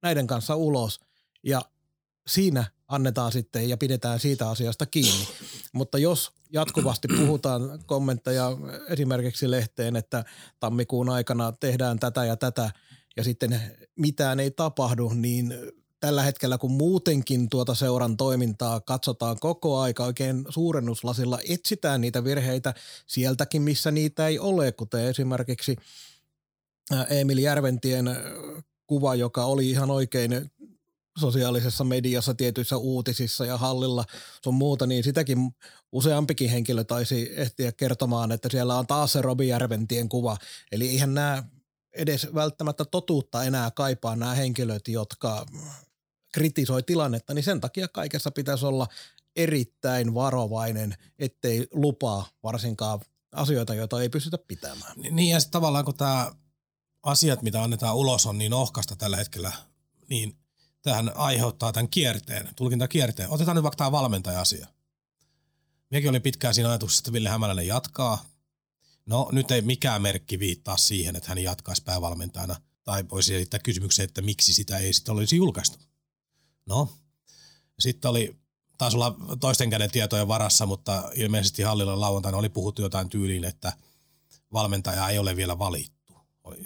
[0.01, 0.99] näiden kanssa ulos
[1.43, 1.61] ja
[2.27, 5.27] siinä annetaan sitten ja pidetään siitä asiasta kiinni.
[5.73, 8.51] Mutta jos jatkuvasti puhutaan kommentteja
[8.89, 10.25] esimerkiksi lehteen, että
[10.59, 12.71] tammikuun aikana tehdään tätä ja tätä
[13.17, 13.61] ja sitten
[13.95, 15.53] mitään ei tapahdu, niin
[15.99, 22.73] tällä hetkellä, kun muutenkin tuota seuran toimintaa katsotaan koko aika oikein suurennuslasilla, etsitään niitä virheitä
[23.07, 25.75] sieltäkin, missä niitä ei ole, kuten esimerkiksi
[27.09, 28.05] Emil Järventien
[28.87, 30.51] kuva, joka oli ihan oikein
[31.17, 34.05] sosiaalisessa mediassa, tietyissä uutisissa ja hallilla
[34.43, 35.39] sun muuta, niin sitäkin
[35.91, 40.37] useampikin henkilö taisi ehtiä kertomaan, että siellä on taas se Robi Järventien kuva.
[40.71, 41.43] Eli eihän nämä
[41.93, 45.45] edes välttämättä totuutta enää kaipaa nämä henkilöt, jotka
[46.34, 48.88] kritisoi tilannetta, niin sen takia kaikessa pitäisi olla
[49.36, 52.99] erittäin varovainen, ettei lupaa varsinkaan
[53.32, 54.93] asioita, joita ei pystytä pitämään.
[55.11, 56.32] Niin ja tavallaan kun tämä
[57.03, 59.51] asiat, mitä annetaan ulos, on niin ohkasta tällä hetkellä,
[60.09, 60.38] niin
[60.82, 63.30] tähän aiheuttaa tämän kierteen, tulkintakierteen.
[63.30, 64.67] Otetaan nyt vaikka tämä valmentaja-asia.
[65.89, 68.25] Minäkin olin pitkään siinä ajatuksessa, että Ville Hämäläinen jatkaa.
[69.05, 72.55] No nyt ei mikään merkki viittaa siihen, että hän jatkaisi päävalmentajana.
[72.84, 75.80] Tai voisi esittää kysymyksen, että miksi sitä ei sitten olisi julkaistu.
[76.68, 76.89] No,
[77.80, 78.39] sitten oli
[78.78, 83.74] taas olla toisten käden tietojen varassa, mutta ilmeisesti hallilla lauantaina oli puhuttu jotain tyyliin, että
[84.53, 86.13] valmentaja ei ole vielä valittu.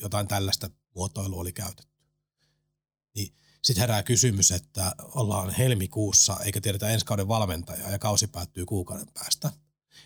[0.02, 1.98] Jotain tällaista muotoilua oli käytetty.
[3.16, 8.66] Niin sitten herää kysymys, että ollaan helmikuussa eikä tiedetä ensi kauden valmentajaa ja kausi päättyy
[8.66, 9.52] kuukauden päästä.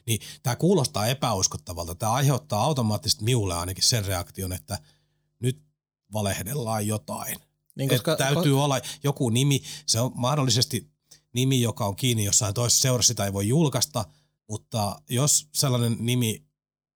[0.06, 1.96] Niin tämä kuulostaa epäuskottavalta.
[1.96, 4.80] Tämä aiheuttaa automaattisesti miulle ainakin sen reaktion, että
[5.40, 5.64] nyt
[6.14, 7.38] valehdellaan jotain.
[7.76, 9.64] Niin, koska, täytyy ko- olla joku nimi.
[9.86, 10.92] Se on mahdollisesti
[11.34, 14.06] nimi, joka on kiinni jossain toisessa seurassa, sitä ei voi julkaista,
[14.50, 16.46] mutta jos sellainen nimi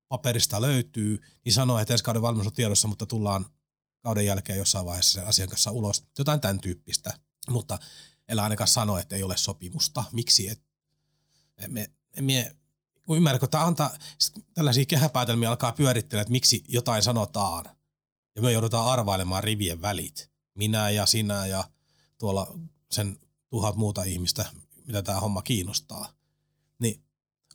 [0.07, 3.45] paperista löytyy, niin sanoo, että ensi kauden valmennus on tiedossa, mutta tullaan
[4.01, 6.03] kauden jälkeen jossain vaiheessa sen asian kanssa ulos.
[6.17, 7.19] Jotain tämän tyyppistä.
[7.49, 7.79] Mutta
[8.29, 10.03] älä ainakaan sano, että ei ole sopimusta.
[10.11, 10.49] Miksi?
[10.49, 10.61] Et,
[11.67, 12.55] me, me,
[13.05, 13.97] kun ymmärrä, kun tämä antaa,
[14.53, 17.65] tällaisia kehäpäätelmiä alkaa pyörittelemään, että miksi jotain sanotaan.
[18.35, 20.29] Ja me joudutaan arvailemaan rivien välit.
[20.55, 21.63] Minä ja sinä ja
[22.17, 22.59] tuolla
[22.91, 23.19] sen
[23.49, 24.45] tuhat muuta ihmistä,
[24.87, 26.13] mitä tämä homma kiinnostaa.
[26.79, 27.03] Niin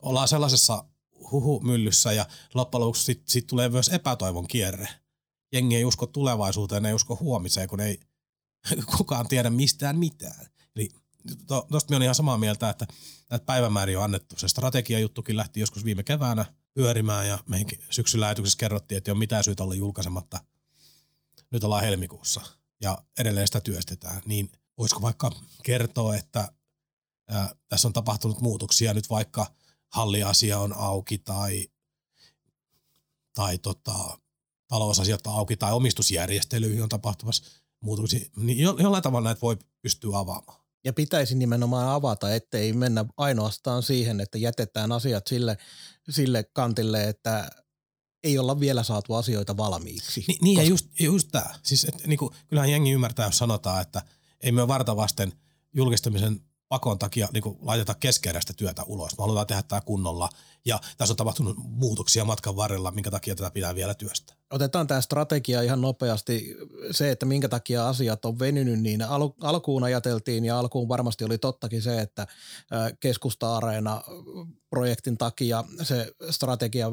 [0.03, 0.85] ollaan sellaisessa
[1.31, 4.89] huhu-myllyssä ja loppujen lopuksi sit, sit tulee myös epätoivon kierre–
[5.55, 8.01] jengi ei usko tulevaisuuteen, ei usko huomiseen, kun ei
[8.97, 10.47] kukaan tiedä mistään mitään.
[10.77, 10.91] Eli
[11.47, 12.87] to, tosta minä olen ihan samaa mieltä, että
[13.31, 14.37] näitä päivämääriä on annettu.
[14.39, 19.19] Se strategiajuttukin lähti joskus viime keväänä pyörimään ja meihin syksyllä lähetyksessä kerrottiin, että ei ole
[19.19, 20.41] mitään syytä olla julkaisematta.
[21.51, 22.41] Nyt ollaan helmikuussa
[22.81, 24.23] ja edelleen sitä työstetään.
[24.27, 25.31] Niin voisiko vaikka
[25.63, 26.53] kertoa, että
[27.29, 29.47] ää, tässä on tapahtunut muutoksia nyt vaikka
[29.93, 31.69] halliasia on auki tai,
[33.35, 34.19] tai tota,
[34.69, 37.45] talousasiat on auki tai omistusjärjestelyihin on tapahtumassa
[37.81, 40.65] muutoksia, niin jollain tavalla näitä voi pystyä avaamaan.
[40.85, 45.59] Ja pitäisi nimenomaan avata, ettei mennä ainoastaan siihen, että jätetään asiat sille,
[46.11, 47.51] sille kantille, että
[48.25, 50.25] ei olla vielä saatu asioita valmiiksi.
[50.29, 50.67] Ni, niin, Koska...
[50.67, 51.55] ja just, just tämä.
[51.63, 54.03] Siis, et, niin kuin, kyllähän jengi ymmärtää, jos sanotaan, että
[54.41, 55.33] ei me varta vasten
[55.75, 56.41] julkistamisen
[56.75, 59.19] pakon takia niin laiteta keskeeräistä työtä ulos.
[59.19, 60.29] Me halutaan tehdä tämä kunnolla
[60.65, 64.37] ja tässä on tapahtunut muutoksia matkan varrella, minkä takia tätä pitää vielä työstää.
[64.51, 66.57] Otetaan tämä strategia ihan nopeasti.
[66.91, 71.39] Se, että minkä takia asiat on venynyt, niin al- alkuun ajateltiin ja alkuun varmasti oli
[71.39, 72.27] tottakin se, että
[73.01, 74.03] keskusta-areena
[74.71, 76.91] projektin takia se strategia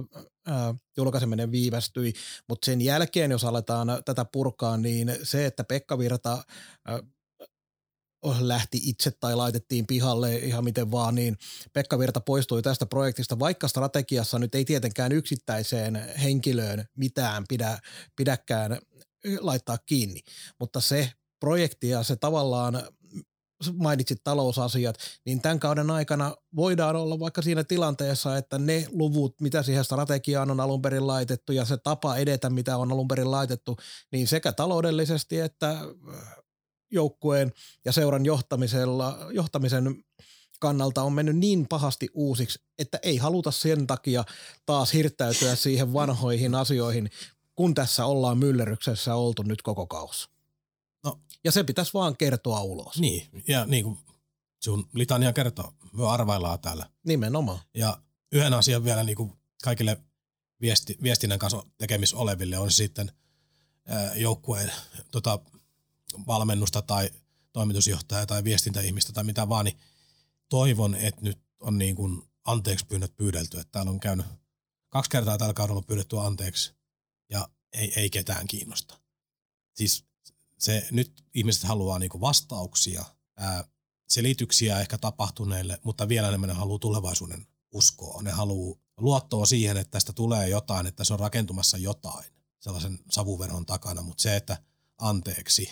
[0.98, 2.14] julkaiseminen viivästyi,
[2.50, 6.44] mutta sen jälkeen, jos aletaan tätä purkaa, niin se, että Pekka Virta
[8.40, 11.38] lähti itse tai laitettiin pihalle ihan miten vaan, niin
[11.74, 17.80] Pekka Virta poistui tästä projektista, vaikka strategiassa nyt ei tietenkään yksittäiseen henkilöön mitään pidä,
[18.16, 18.80] pidäkään
[19.40, 20.22] laittaa kiinni,
[20.60, 22.84] mutta se projekti ja se tavallaan
[23.74, 29.64] mainitsit talousasiat, niin tämän kauden aikana voidaan olla vaikka siinä tilanteessa, että ne luvut, mitä
[29.64, 33.78] siihen strategiaan on alun perin laitettu ja se tapa edetä, mitä on alun perin laitettu,
[34.12, 35.78] niin sekä taloudellisesti että
[36.92, 37.54] joukkueen
[37.86, 40.04] ja seuran johtamisella, johtamisen
[40.60, 44.24] kannalta on mennyt niin pahasti uusiksi, että ei haluta sen takia
[44.66, 47.10] taas hirttäytyä siihen vanhoihin asioihin,
[47.56, 50.30] kun tässä ollaan myllerryksessä oltu nyt koko kaus.
[51.04, 51.20] No.
[51.44, 53.00] Ja se pitäisi vaan kertoa ulos.
[53.00, 53.98] Niin, ja niin kuin
[54.64, 56.90] sun litania kertoo, me arvaillaan täällä.
[57.06, 57.60] Nimenomaan.
[57.76, 57.98] Ja
[58.32, 59.34] yhden asian vielä niin kuin
[59.64, 59.98] kaikille
[60.62, 63.12] viesti, viestinnän kanssa tekemis oleville on sitten
[64.16, 64.72] joukkueen
[65.12, 65.40] tota,
[66.28, 67.10] valmennusta tai
[67.54, 69.78] toimitusjohtajaa tai viestintäihmistä tai mitä vaan, niin
[70.50, 73.60] toivon, että nyt on niin kuin anteeksi pyynnöt pyydelty.
[73.60, 74.26] Että täällä on käynyt
[74.90, 76.74] kaksi kertaa tällä kaudella pyydetty anteeksi
[77.30, 79.00] ja ei, ei ketään kiinnosta.
[79.74, 80.06] Siis
[80.58, 83.06] se, nyt ihmiset haluaa niin kuin vastauksia,
[83.38, 83.64] ää,
[84.10, 88.22] selityksiä ehkä tapahtuneille, mutta vielä enemmän ne haluaa tulevaisuuden uskoa.
[88.22, 92.26] Ne haluaa luottoa siihen, että tästä tulee jotain, että se on rakentumassa jotain
[92.60, 94.58] sellaisen savuveron takana, mutta se, että
[94.98, 95.70] anteeksi,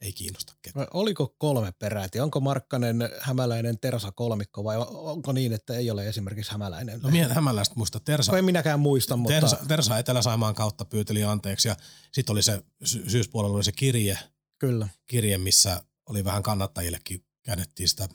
[0.00, 0.86] ei kiinnosta ketään.
[0.94, 2.20] Oliko kolme peräti?
[2.20, 7.00] Onko Markkanen Hämäläinen Tersa kolmikko vai onko niin, että ei ole esimerkiksi Hämäläinen?
[7.02, 8.00] No minä Hämäläistä muista.
[8.00, 9.40] Tersa, en minäkään muista, mutta...
[9.40, 11.76] Tersa, Tersa Etelä-Saimaan kautta pyyteli anteeksi ja
[12.12, 14.18] sitten oli se sy- syyspuolella oli se kirje,
[14.58, 14.88] Kyllä.
[15.06, 18.08] kirje, missä oli vähän kannattajillekin käännettiin sitä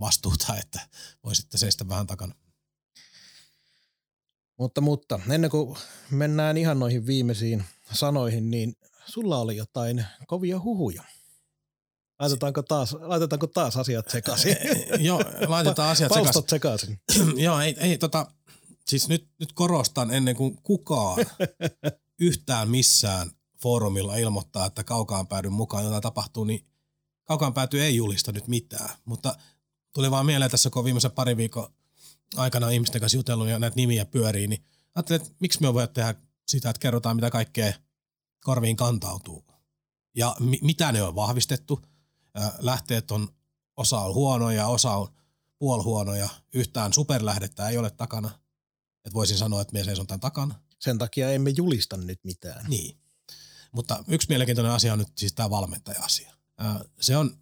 [0.00, 0.80] vastuuta, että
[1.24, 2.34] voisitte seistä vähän takana.
[4.58, 5.76] Mutta, mutta ennen kuin
[6.10, 11.04] mennään ihan noihin viimeisiin sanoihin, niin sulla oli jotain kovia huhuja.
[12.18, 14.56] Laitetaanko taas, laitetaanko taas asiat sekaisin?
[14.98, 16.42] Joo, laitetaan asiat sekaisin.
[16.48, 17.00] sekaisin.
[17.44, 18.26] Joo, ei, ei tota,
[18.86, 21.26] siis nyt, nyt korostan ennen kuin kukaan
[22.20, 23.30] yhtään missään
[23.62, 26.66] foorumilla ilmoittaa, että kaukaan päädyn mukaan jotain tapahtuu, niin
[27.24, 28.96] kaukaan pääty ei julista nyt mitään.
[29.04, 29.36] Mutta
[29.94, 31.72] tuli vaan mieleen tässä, kun viimeisen pari viikon
[32.36, 36.14] aikana ihmisten kanssa jutellut ja näitä nimiä pyörii, niin ajattelin, että miksi me voidaan tehdä
[36.48, 37.72] sitä, että kerrotaan mitä kaikkea
[38.44, 39.44] korviin kantautuu.
[40.16, 41.82] Ja mi- mitä ne on vahvistettu.
[42.58, 43.28] Lähteet on,
[43.76, 45.08] osa on huonoja, osa on
[45.58, 46.28] puolhuonoja.
[46.54, 48.30] Yhtään superlähdettä ei ole takana.
[49.04, 50.54] Et voisin sanoa, että me seison tämän takana.
[50.80, 52.66] Sen takia emme julista nyt mitään.
[52.68, 52.98] Niin.
[53.72, 56.34] Mutta yksi mielenkiintoinen asia on nyt siis tämä valmentaja-asia.
[57.00, 57.38] Se on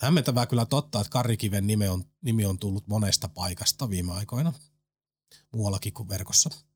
[0.00, 4.52] hämmentävää kyllä totta, että Karrikiven nimi on, nimi on tullut monesta paikasta viime aikoina,
[5.52, 6.50] muuallakin kuin verkossa–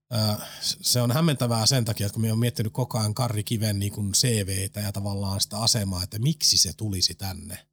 [0.60, 3.92] se on hämmentävää sen takia, että kun me on miettinyt koko ajan Karri Kiven niin
[3.92, 7.66] kuin CVtä ja tavallaan sitä asemaa, että miksi se tulisi tänne.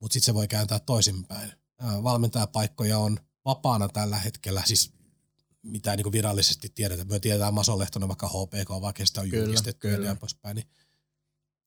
[0.00, 1.52] Mutta sitten se voi kääntää toisinpäin.
[2.02, 4.92] Valmentajapaikkoja on vapaana tällä hetkellä, siis
[5.62, 7.08] mitä niin kuin virallisesti tiedetään.
[7.08, 10.06] Me tiedetään Maso Lehtonen vaikka HPK, vaikka sitä on kyllä, julkistettu kyllä.
[10.06, 10.54] ja poispäin.
[10.54, 10.66] Niin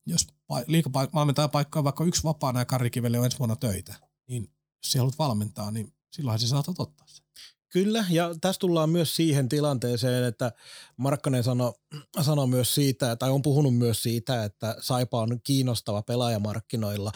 [0.05, 0.27] jos
[0.67, 3.95] liikapaikka on vaikka yksi vapaana ja Karri Kivelle on ensi vuonna töitä,
[4.27, 4.51] niin
[4.83, 7.24] jos haluat valmentaa, niin silloin se saatat ottaa sen.
[7.75, 10.51] Kyllä, ja tässä tullaan myös siihen tilanteeseen, että
[10.97, 11.73] Markkanen sanoi
[12.21, 17.11] sano myös siitä, tai on puhunut myös siitä, että Saipa on kiinnostava pelaajamarkkinoilla,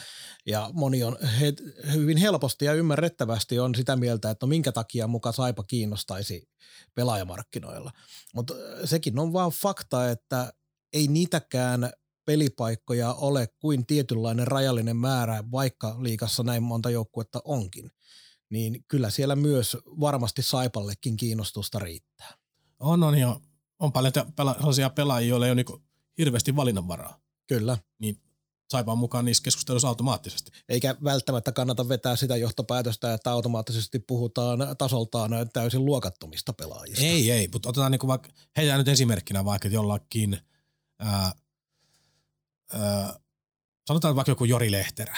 [0.46, 1.54] ja moni on he,
[1.94, 6.50] hyvin helposti ja ymmärrettävästi on sitä mieltä, että no minkä takia muka Saipa kiinnostaisi
[6.96, 7.92] pelaajamarkkinoilla.
[8.36, 8.54] Mutta
[8.86, 10.54] sekin on vaan fakta, että
[10.94, 11.92] ei niitäkään
[12.26, 17.92] pelipaikkoja ole kuin tietynlainen rajallinen määrä, vaikka liikassa näin monta joukkuetta onkin
[18.50, 22.34] niin kyllä siellä myös varmasti Saipallekin kiinnostusta riittää.
[22.80, 23.40] On, on ja
[23.80, 25.84] on paljon pela- sellaisia pelaajia, joilla ei ole niin
[26.18, 27.20] hirveästi valinnanvaraa.
[27.48, 27.78] Kyllä.
[28.00, 28.22] Niin
[28.70, 30.52] Saipaan mukaan niissä keskusteluissa automaattisesti.
[30.70, 37.06] Eikä välttämättä kannata vetää sitä johtopäätöstä, että automaattisesti puhutaan tasoltaan täysin luokattomista pelaajista.
[37.06, 40.38] Ei, ei, mutta otetaan niin vaikka, heitä nyt esimerkkinä vaikka jollakin,
[41.00, 41.32] ää,
[42.74, 43.20] ää,
[43.88, 45.18] sanotaan vaikka joku Jori Lehterä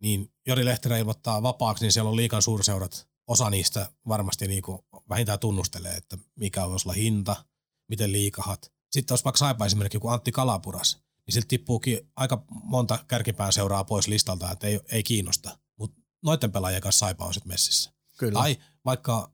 [0.00, 3.08] niin Jori Lehterä ilmoittaa vapaaksi, niin siellä on liikan suurseurat.
[3.26, 4.78] Osa niistä varmasti niin kuin
[5.08, 7.44] vähintään tunnustelee, että mikä on olla hinta,
[7.88, 8.72] miten liikahat.
[8.90, 13.84] Sitten jos vaikka Saipa esimerkiksi joku Antti Kalapuras, niin siltä tippuukin aika monta kärkipään seuraa
[13.84, 15.58] pois listalta, että ei, ei kiinnosta.
[15.76, 17.92] Mutta noiden pelaajien kanssa Saipa on sitten messissä.
[18.18, 18.38] Kyllä.
[18.40, 19.32] Tai vaikka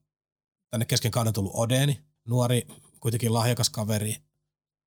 [0.70, 2.66] tänne kesken kauden tullut Odeni, nuori,
[3.00, 4.16] kuitenkin lahjakas kaveri,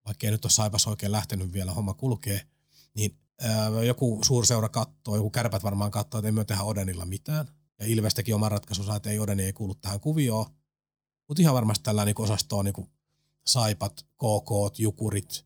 [0.05, 2.47] vaikka ei nyt ole Saipas oikein lähtenyt vielä, homma kulkee,
[2.93, 3.17] niin
[3.85, 7.47] joku suurseura katsoo, joku kärpät varmaan katsoo, että ei me tehdä Odenilla mitään.
[7.79, 10.45] Ja Ilvestäkin oma ratkaisu että ei Odeni ei kuulu tähän kuvioon.
[11.27, 12.89] Mutta ihan varmasti tällä niin osastoon niin
[13.47, 15.45] Saipat, KK, Jukurit,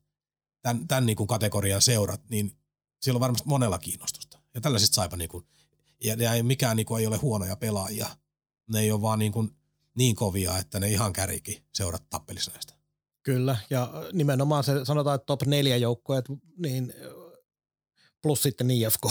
[0.61, 2.57] tämän, tämän niin kategorian seurat, niin
[3.01, 4.39] siellä on varmasti monella kiinnostusta.
[4.53, 5.45] Ja tällaiset Saipa, niin kuin,
[6.03, 8.07] ja, ja mikään niin kuin, ei ole huonoja pelaajia.
[8.71, 9.55] Ne ei ole vaan niin, kuin,
[9.97, 12.73] niin kovia, että ne ihan kärikin seurat tappelisi näistä.
[13.23, 16.21] Kyllä, ja nimenomaan se sanotaan, että top neljä joukkoja,
[16.57, 16.93] niin
[18.23, 19.01] plus sitten IFK.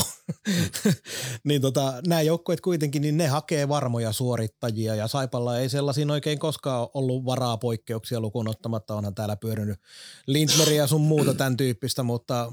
[0.46, 0.92] Mm.
[1.48, 6.38] niin tota, nämä joukkueet kuitenkin, niin ne hakee varmoja suorittajia ja Saipalla ei sellaisiin oikein
[6.38, 8.94] koskaan ollut varaa poikkeuksia lukuun ottamatta.
[8.94, 9.80] Onhan täällä pyörinyt
[10.26, 12.52] Lindmeriä sun muuta tämän tyyppistä, mutta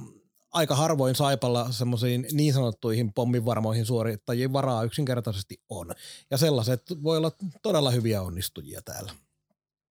[0.51, 5.91] aika harvoin Saipalla semmoisiin niin sanottuihin pomminvarmoihin suorittajiin varaa yksinkertaisesti on.
[6.31, 7.31] Ja sellaiset voi olla
[7.61, 9.11] todella hyviä onnistujia täällä.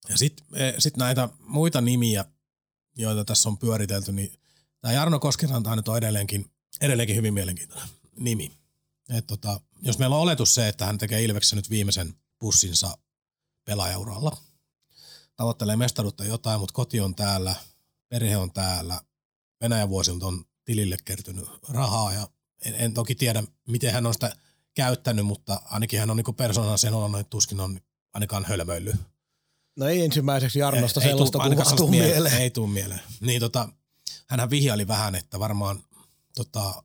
[0.09, 0.47] Ja sitten
[0.79, 2.25] sit näitä muita nimiä,
[2.97, 4.33] joita tässä on pyöritelty, niin
[4.81, 6.51] tämä Jarno Koskiranta nyt on edelleenkin
[6.81, 8.53] edelleenkin hyvin mielenkiintoinen nimi.
[9.09, 12.99] Et tota, jos meillä on oletus se, että hän tekee Ilveksessä nyt viimeisen pussinsa
[13.64, 14.37] pelaajauralla,
[15.37, 17.55] tavoittelee mestaruutta jotain, mutta koti on täällä,
[18.09, 19.01] perhe on täällä,
[19.61, 22.29] Venäjän vuosilta on tilille kertynyt rahaa ja
[22.64, 24.37] en, en toki tiedä, miten hän on sitä
[24.74, 27.81] käyttänyt, mutta ainakin hän on niin persoonana sen oloinen, että tuskin on
[28.14, 28.93] ainakaan hölmöily.
[29.76, 32.12] No ei ensimmäiseksi Jarnosta ei, sellaista ei kuvaa tuu mieleen.
[32.12, 32.43] mieleen.
[32.43, 33.01] Ei tuu mieleen.
[33.20, 33.68] Niin tota,
[34.26, 35.83] hänhän vihjaili vähän, että varmaan
[36.45, 36.82] tota,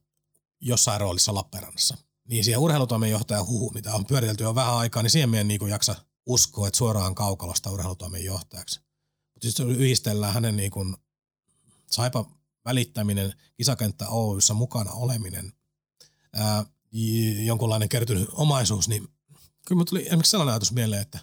[0.59, 1.97] jossain roolissa Lappeenrannassa.
[2.29, 5.95] Niin siihen urheilutoimenjohtajan huhu, mitä on pyöritelty jo vähän aikaa, niin siihen meidän niin jaksa
[6.25, 8.79] uskoa, että suoraan kaukalosta urheilutoimenjohtajaksi.
[9.33, 10.95] Mutta sitten yhdistellään hänen niin kuin,
[11.91, 12.25] saipa
[12.65, 15.53] välittäminen, kisakenttä Oyssä mukana oleminen,
[16.33, 16.65] ää,
[17.45, 19.07] jonkunlainen kertynyt omaisuus, niin
[19.65, 21.19] kyllä minulle tuli esimerkiksi sellainen ajatus mieleen, että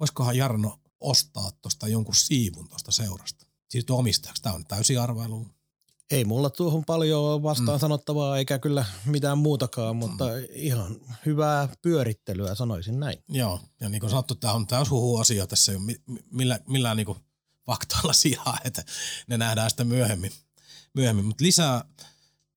[0.00, 3.46] voisikohan Jarno ostaa tuosta jonkun siivun tuosta seurasta.
[3.68, 4.42] Siis omistajaksi.
[4.42, 5.46] Tämä on täysin arvailu.
[6.10, 7.80] Ei mulla tuohon paljon vastaan mm.
[7.80, 10.46] sanottavaa eikä kyllä mitään muutakaan, mutta mm.
[10.52, 10.96] ihan
[11.26, 13.24] hyvää pyörittelyä sanoisin näin.
[13.28, 15.72] Joo, ja niin kuin sanottu, tämä on täys huhu asia tässä,
[16.30, 17.16] millä, millään niin
[17.66, 18.84] faktoilla sijaa, että
[19.26, 20.32] ne nähdään sitten myöhemmin.
[20.94, 21.24] myöhemmin.
[21.24, 21.84] Mutta lisää,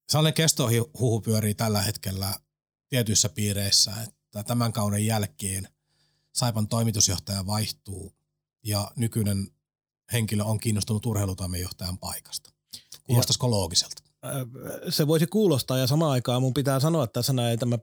[0.09, 2.33] sellainen kestohuhu pyörii tällä hetkellä
[2.89, 5.67] tietyissä piireissä, että tämän kauden jälkeen
[6.33, 8.13] Saipan toimitusjohtaja vaihtuu
[8.63, 9.47] ja nykyinen
[10.11, 12.52] henkilö on kiinnostunut urheilutoimenjohtajan paikasta.
[13.07, 14.03] Kuulostaisiko loogiselta?
[14.89, 17.77] Se voisi kuulostaa ja samaan aikaan mun pitää sanoa tässä näin, että mä,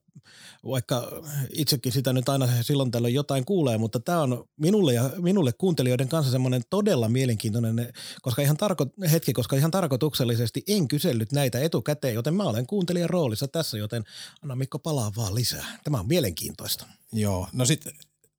[0.65, 5.53] vaikka itsekin sitä nyt aina silloin tällöin jotain kuulee, mutta tämä on minulle ja minulle
[5.53, 7.93] kuuntelijoiden kanssa semmoinen todella mielenkiintoinen
[8.23, 13.11] koska ihan tarko- hetki, koska ihan tarkoituksellisesti en kysellyt näitä etukäteen, joten mä olen kuuntelijan
[13.11, 14.05] roolissa tässä, joten
[14.43, 15.79] anna Mikko palaa vaan lisää.
[15.85, 16.87] Tämä on mielenkiintoista.
[17.13, 17.93] Joo, no sitten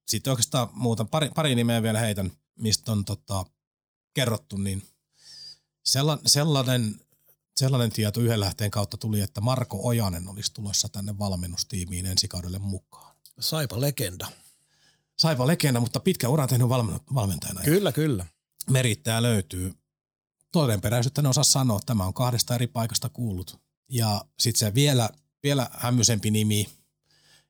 [0.07, 3.45] sit oikeastaan muuta, pari, pari nimeä vielä heitän, mistä on tota,
[4.13, 4.83] kerrottu, niin–
[5.83, 6.99] Sellainen, sellainen,
[7.57, 12.59] sellainen tieto yhden lähteen kautta tuli, että Marko Ojanen olisi tulossa tänne valmennustiimiin ensi kaudelle
[12.59, 13.15] mukaan.
[13.39, 14.27] Saipa legenda.
[15.17, 16.69] Saipa legenda, mutta pitkä ura tehnyt
[17.13, 17.61] valmentajana.
[17.61, 18.25] Kyllä, kyllä.
[18.69, 19.73] Merittää löytyy.
[20.51, 23.59] Todenperäisyyttä ne osaa sanoa, tämä on kahdesta eri paikasta kuullut.
[23.89, 25.09] Ja sitten se vielä,
[25.43, 26.69] vielä hämmysempi nimi,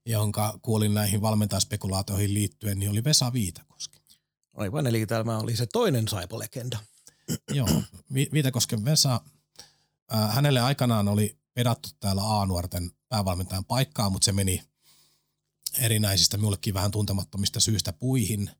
[0.05, 4.01] jonka kuulin näihin valmentajaspekulaatioihin liittyen, niin oli Vesa Viitakoski.
[4.53, 6.77] Aivan, eli tämä oli se toinen Saipa-legenda.
[7.53, 9.21] Joo, Viitakosken Vesa,
[10.29, 14.63] hänelle aikanaan oli pedattu täällä A-nuorten päävalmentajan paikkaa, mutta se meni
[15.79, 18.51] erinäisistä, minullekin vähän tuntemattomista syistä puihin.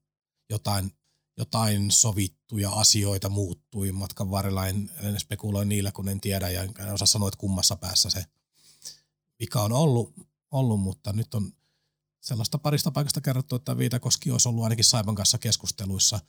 [0.49, 0.91] Jotain,
[1.37, 6.93] jotain sovittuja asioita muuttui matkan varrella, en, en spekuloi niillä, kun en tiedä ja en
[6.93, 8.25] osaa sanoa, että kummassa päässä se
[9.39, 10.13] vika on ollut,
[10.51, 11.53] ollut mutta nyt on
[12.21, 16.19] sellaista parista paikasta kerrottu, että Viitakoski olisi ollut ainakin Saipan kanssa keskusteluissa.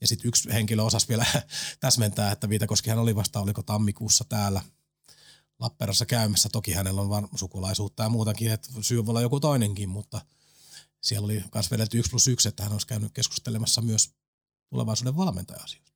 [0.00, 1.26] Ja sitten yksi henkilö osasi vielä
[1.80, 4.62] täsmentää, että Viitakoskihan oli vasta, oliko tammikuussa täällä
[5.58, 6.48] Lappeenrannassa käymässä.
[6.52, 10.20] Toki hänellä on sukulaisuutta ja muutakin, että syy voi olla joku toinenkin, mutta
[11.00, 14.10] siellä oli myös vedelty yksi plus yksi, että hän olisi käynyt keskustelemassa myös
[14.70, 15.90] tulevaisuuden valmentaja-asioista.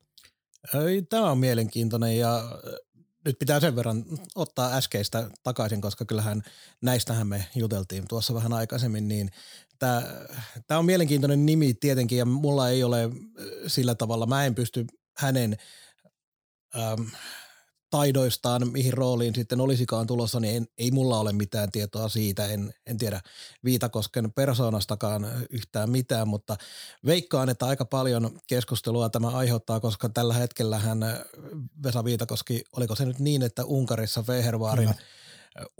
[1.09, 2.43] Tämä on mielenkiintoinen ja
[3.25, 4.05] nyt pitää sen verran
[4.35, 6.43] ottaa äskeistä takaisin, koska kyllähän
[6.81, 9.29] näistähän me juteltiin tuossa vähän aikaisemmin, niin
[9.79, 10.03] tämä,
[10.79, 13.09] on mielenkiintoinen nimi tietenkin ja mulla ei ole
[13.67, 14.85] sillä tavalla, mä en pysty
[15.17, 15.57] hänen
[16.75, 17.01] ähm,
[17.95, 22.45] taidoistaan, mihin rooliin sitten olisikaan tulossa, niin en, ei mulla ole mitään tietoa siitä.
[22.47, 23.21] En, en tiedä
[23.63, 26.57] Viitakosken persoonastakaan yhtään mitään, mutta
[27.05, 30.99] veikkaan, että aika paljon keskustelua tämä aiheuttaa, koska tällä hetkellä hän
[31.83, 34.89] Vesa Viitakoski, oliko se nyt niin, että Unkarissa Fehervaarin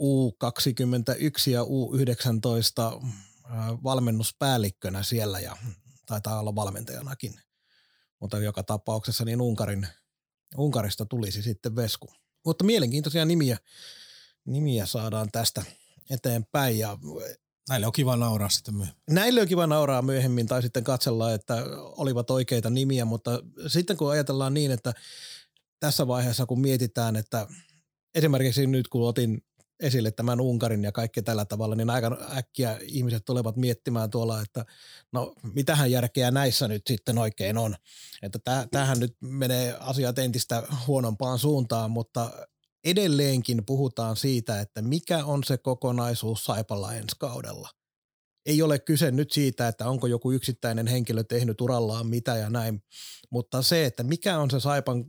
[0.02, 3.06] U21 ja U19
[3.84, 5.56] valmennuspäällikkönä siellä ja
[6.06, 7.40] taitaa olla valmentajanakin.
[8.20, 9.86] Mutta joka tapauksessa niin Unkarin,
[10.56, 12.08] Unkarista tulisi sitten Vesku.
[12.44, 13.58] Mutta mielenkiintoisia nimiä,
[14.44, 15.62] nimiä saadaan tästä
[16.10, 16.98] eteenpäin ja
[17.68, 19.02] Näille on kiva nauraa sitten myöhemmin.
[19.10, 24.10] Näille on kiva nauraa myöhemmin tai sitten katsella, että olivat oikeita nimiä, mutta sitten kun
[24.10, 24.94] ajatellaan niin, että
[25.80, 27.46] tässä vaiheessa kun mietitään, että
[28.14, 29.44] esimerkiksi nyt kun otin
[29.80, 34.64] esille tämän Unkarin ja kaikki tällä tavalla, niin aika äkkiä ihmiset tulevat miettimään tuolla, että
[35.12, 37.76] no mitähän järkeä näissä nyt sitten oikein on.
[38.22, 42.30] Että tämähän nyt menee asiat entistä huonompaan suuntaan, mutta
[42.84, 47.68] edelleenkin puhutaan siitä, että mikä on se kokonaisuus Saipalla ensi kaudella.
[48.46, 52.82] Ei ole kyse nyt siitä, että onko joku yksittäinen henkilö tehnyt urallaan mitä ja näin,
[53.30, 55.04] mutta se, että mikä on se Saipan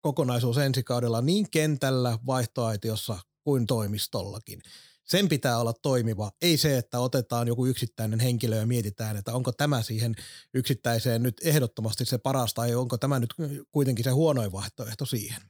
[0.00, 4.62] kokonaisuus ensi kaudella niin kentällä, vaihtoaitiossa kuin toimistollakin.
[5.04, 9.52] Sen pitää olla toimiva, ei se, että otetaan joku yksittäinen henkilö ja mietitään, että onko
[9.52, 10.14] tämä siihen
[10.54, 13.34] yksittäiseen nyt ehdottomasti se paras tai onko tämä nyt
[13.72, 15.42] kuitenkin se huonoin vaihtoehto siihen.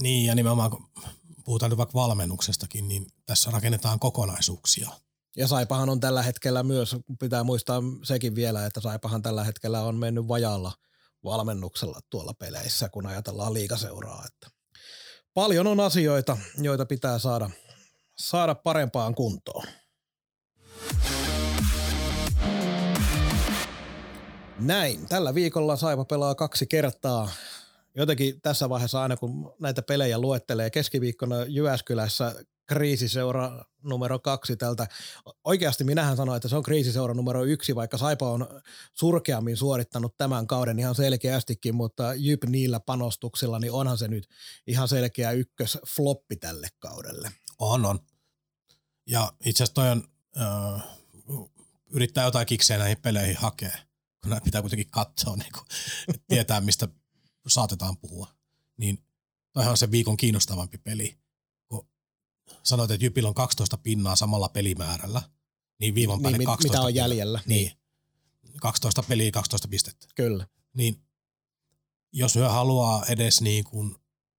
[0.00, 0.88] Niin ja nimenomaan kun
[1.44, 4.90] puhutaan nyt vaikka valmennuksestakin, niin tässä rakennetaan kokonaisuuksia.
[5.36, 9.96] Ja Saipahan on tällä hetkellä myös, pitää muistaa sekin vielä, että Saipahan tällä hetkellä on
[9.96, 10.72] mennyt vajalla
[11.24, 14.24] valmennuksella tuolla peleissä, kun ajatellaan liikaseuraa.
[14.26, 14.55] Että
[15.36, 17.50] paljon on asioita, joita pitää saada,
[18.18, 19.64] saada parempaan kuntoon.
[24.58, 25.08] Näin.
[25.08, 27.28] Tällä viikolla Saipa pelaa kaksi kertaa
[27.94, 32.34] jotenkin tässä vaiheessa aina kun näitä pelejä luettelee keskiviikkona Jyväskylässä
[32.66, 34.86] kriisiseura numero kaksi tältä.
[35.44, 38.62] Oikeasti minähän sanoin, että se on kriisiseura numero yksi, vaikka Saipa on
[38.94, 44.28] surkeammin suorittanut tämän kauden ihan selkeästikin, mutta Jyp niillä panostuksilla, niin onhan se nyt
[44.66, 47.32] ihan selkeä ykkös floppi tälle kaudelle.
[47.58, 47.98] On, on.
[49.06, 50.04] Ja itse asiassa toi on,
[50.40, 50.82] äh,
[51.90, 53.78] yrittää jotain kiksejä näihin peleihin hakea,
[54.22, 55.52] kun pitää kuitenkin katsoa, niin
[56.08, 56.88] että tietää mistä
[57.46, 58.28] saatetaan puhua,
[58.76, 59.04] niin
[59.52, 61.18] toihan on se viikon kiinnostavampi peli.
[62.62, 65.22] Sanoit, että Jypillä on 12 pinnaa samalla pelimäärällä,
[65.80, 67.40] niin viivan päälle niin, 12 Mitä on jäljellä.
[67.46, 67.72] Niin.
[68.60, 70.06] 12 peliä, 12 pistettä.
[70.14, 70.46] Kyllä.
[70.74, 71.02] Niin
[72.12, 73.96] jos hyö haluaa edes niin kuin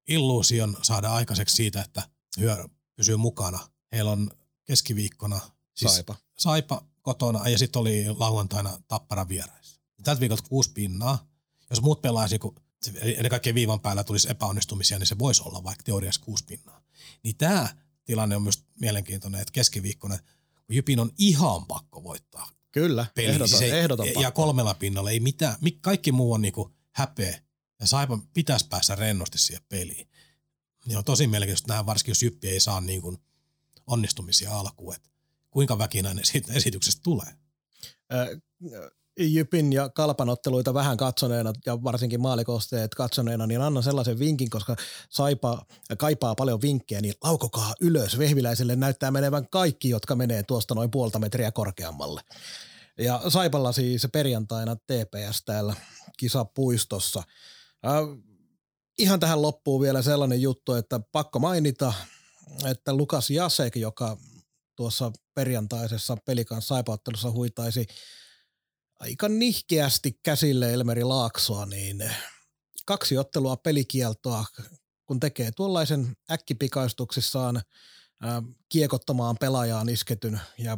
[0.08, 3.60] illuusion saada aikaiseksi siitä, että hyö pysyy mukana.
[3.92, 4.32] Heillä on
[4.64, 5.40] keskiviikkona
[5.74, 6.16] siis Saipa.
[6.38, 9.82] Saipa kotona ja sitten oli lauantaina Tappara vieraissa.
[10.04, 11.28] Tältä viikolta kuusi pinnaa.
[11.70, 12.56] Jos muut pelaisi kun
[13.02, 16.82] ennen kaikkea viivan päällä tulisi epäonnistumisia, niin se voisi olla vaikka teoriassa kuusi pinnaa.
[17.24, 17.76] Niin tämä
[18.08, 20.18] tilanne on myös mielenkiintoinen, että keskiviikkona,
[20.66, 22.50] kun Jypin on ihan pakko voittaa.
[22.72, 26.74] Kyllä, peli, ehdoton, siis ei, ehdoton Ja kolmella pinnalla ei mitään, kaikki muu on niinku
[26.92, 27.42] häpeä.
[27.80, 30.08] Ja Saipa pitäisi päästä rennosti siihen peliin.
[30.86, 33.18] Niin on tosi mielenkiintoista nähdä, varsinkin jos Jyppi ei saa niinku
[33.88, 35.10] onnistumisia alkuun, että
[35.50, 37.34] kuinka väkinäinen siitä esityksestä tulee.
[39.18, 44.76] Jypin ja kalpanotteluita vähän katsoneena ja varsinkin maalikosteet katsoneena, niin annan sellaisen vinkin, koska
[45.10, 45.66] Saipa
[45.98, 48.18] kaipaa paljon vinkkejä, niin laukokaa ylös.
[48.18, 52.22] Vehviläiselle näyttää menevän kaikki, jotka menee tuosta noin puolta metriä korkeammalle.
[52.98, 55.76] Ja Saipalla siis perjantaina TPS täällä
[56.18, 57.24] kisapuistossa.
[57.86, 58.24] Äh,
[58.98, 61.94] ihan tähän loppuu vielä sellainen juttu, että pakko mainita,
[62.66, 64.18] että Lukas Jasek, joka
[64.76, 67.88] tuossa perjantaisessa pelikan saipauttelussa huitaisi–
[69.00, 72.12] aika nihkeästi käsille Elmeri Laaksoa, niin
[72.86, 74.46] kaksi ottelua pelikieltoa,
[75.06, 77.62] kun tekee tuollaisen äkkipikaistuksissaan
[78.22, 80.78] ää, kiekottamaan pelaajaan isketyn ja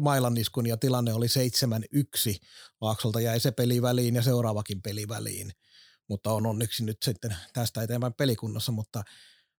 [0.00, 2.38] mailan iskun ja tilanne oli 7-1.
[2.80, 5.52] Laaksolta jäi se peli väliin ja seuraavakin peli väliin,
[6.08, 9.02] mutta on onneksi nyt sitten tästä eteenpäin pelikunnassa, mutta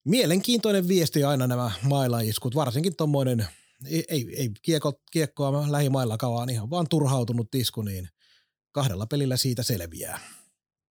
[0.05, 3.47] mielenkiintoinen viesti aina nämä mailaiskut, varsinkin tuommoinen–
[3.87, 8.09] ei, ei, kiekko, kiekkoa lähimaillakaan, ihan vaan turhautunut tisku, niin
[8.73, 10.21] kahdella pelillä siitä selviää.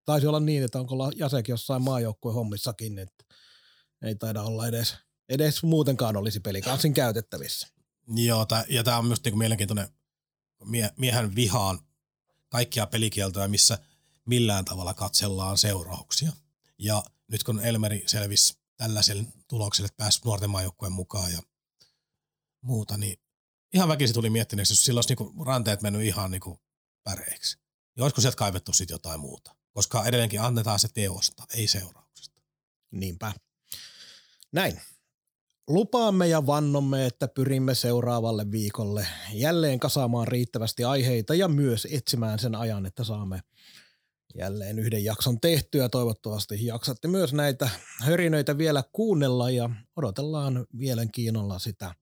[0.06, 3.24] Taisi olla niin, että onko Jasek jossain maajoukkueen hommissakin, että
[4.02, 4.96] ei taida olla edes,
[5.30, 7.68] edes muutenkaan olisi pelikanssin käytettävissä.
[8.08, 9.88] Joo, tää, ja tämä on myös niinku mielenkiintoinen,
[10.66, 11.80] mie, miehen vihaan
[12.50, 13.80] kaikkia pelikieltoja, missä
[14.26, 16.32] millään tavalla katsellaan seurauksia.
[16.78, 21.42] Ja nyt kun Elmeri selvisi tällaiselle tulokselle, että pääsi nuorten maajoukkueen mukaan ja
[22.62, 23.20] muuta, niin
[23.74, 26.60] ihan väkisin tuli miettineeksi, jos silloin olisi niinku ranteet mennyt ihan niinku
[27.04, 27.58] päreiksi.
[27.96, 29.56] Niin olisiko sieltä kaivettu sitten jotain muuta?
[29.74, 32.42] Koska edelleenkin annetaan se teosta, ei seurauksesta.
[32.92, 33.34] Niinpä.
[34.52, 34.82] Näin.
[35.68, 42.56] Lupaamme ja vannomme, että pyrimme seuraavalle viikolle jälleen kasaamaan riittävästi aiheita ja myös etsimään sen
[42.56, 43.42] ajan, että saamme
[44.36, 45.90] jälleen yhden jakson tehtyä.
[45.90, 47.70] Toivottavasti jaksatte myös näitä
[48.02, 51.96] hörinöitä vielä kuunnella ja odotellaan mielenkiinnolla sitä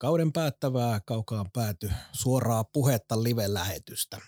[0.00, 4.18] kauden päättävää kaukaan pääty suoraa puhetta live-lähetystä.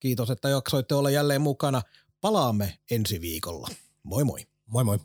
[0.00, 1.82] Kiitos, että jaksoitte olla jälleen mukana.
[2.20, 3.68] Palaamme ensi viikolla.
[4.02, 4.40] Moi moi.
[4.66, 4.98] Moi moi.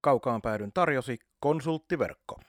[0.00, 2.40] Kaukaan päädyn tarjosi konsulttiverkko.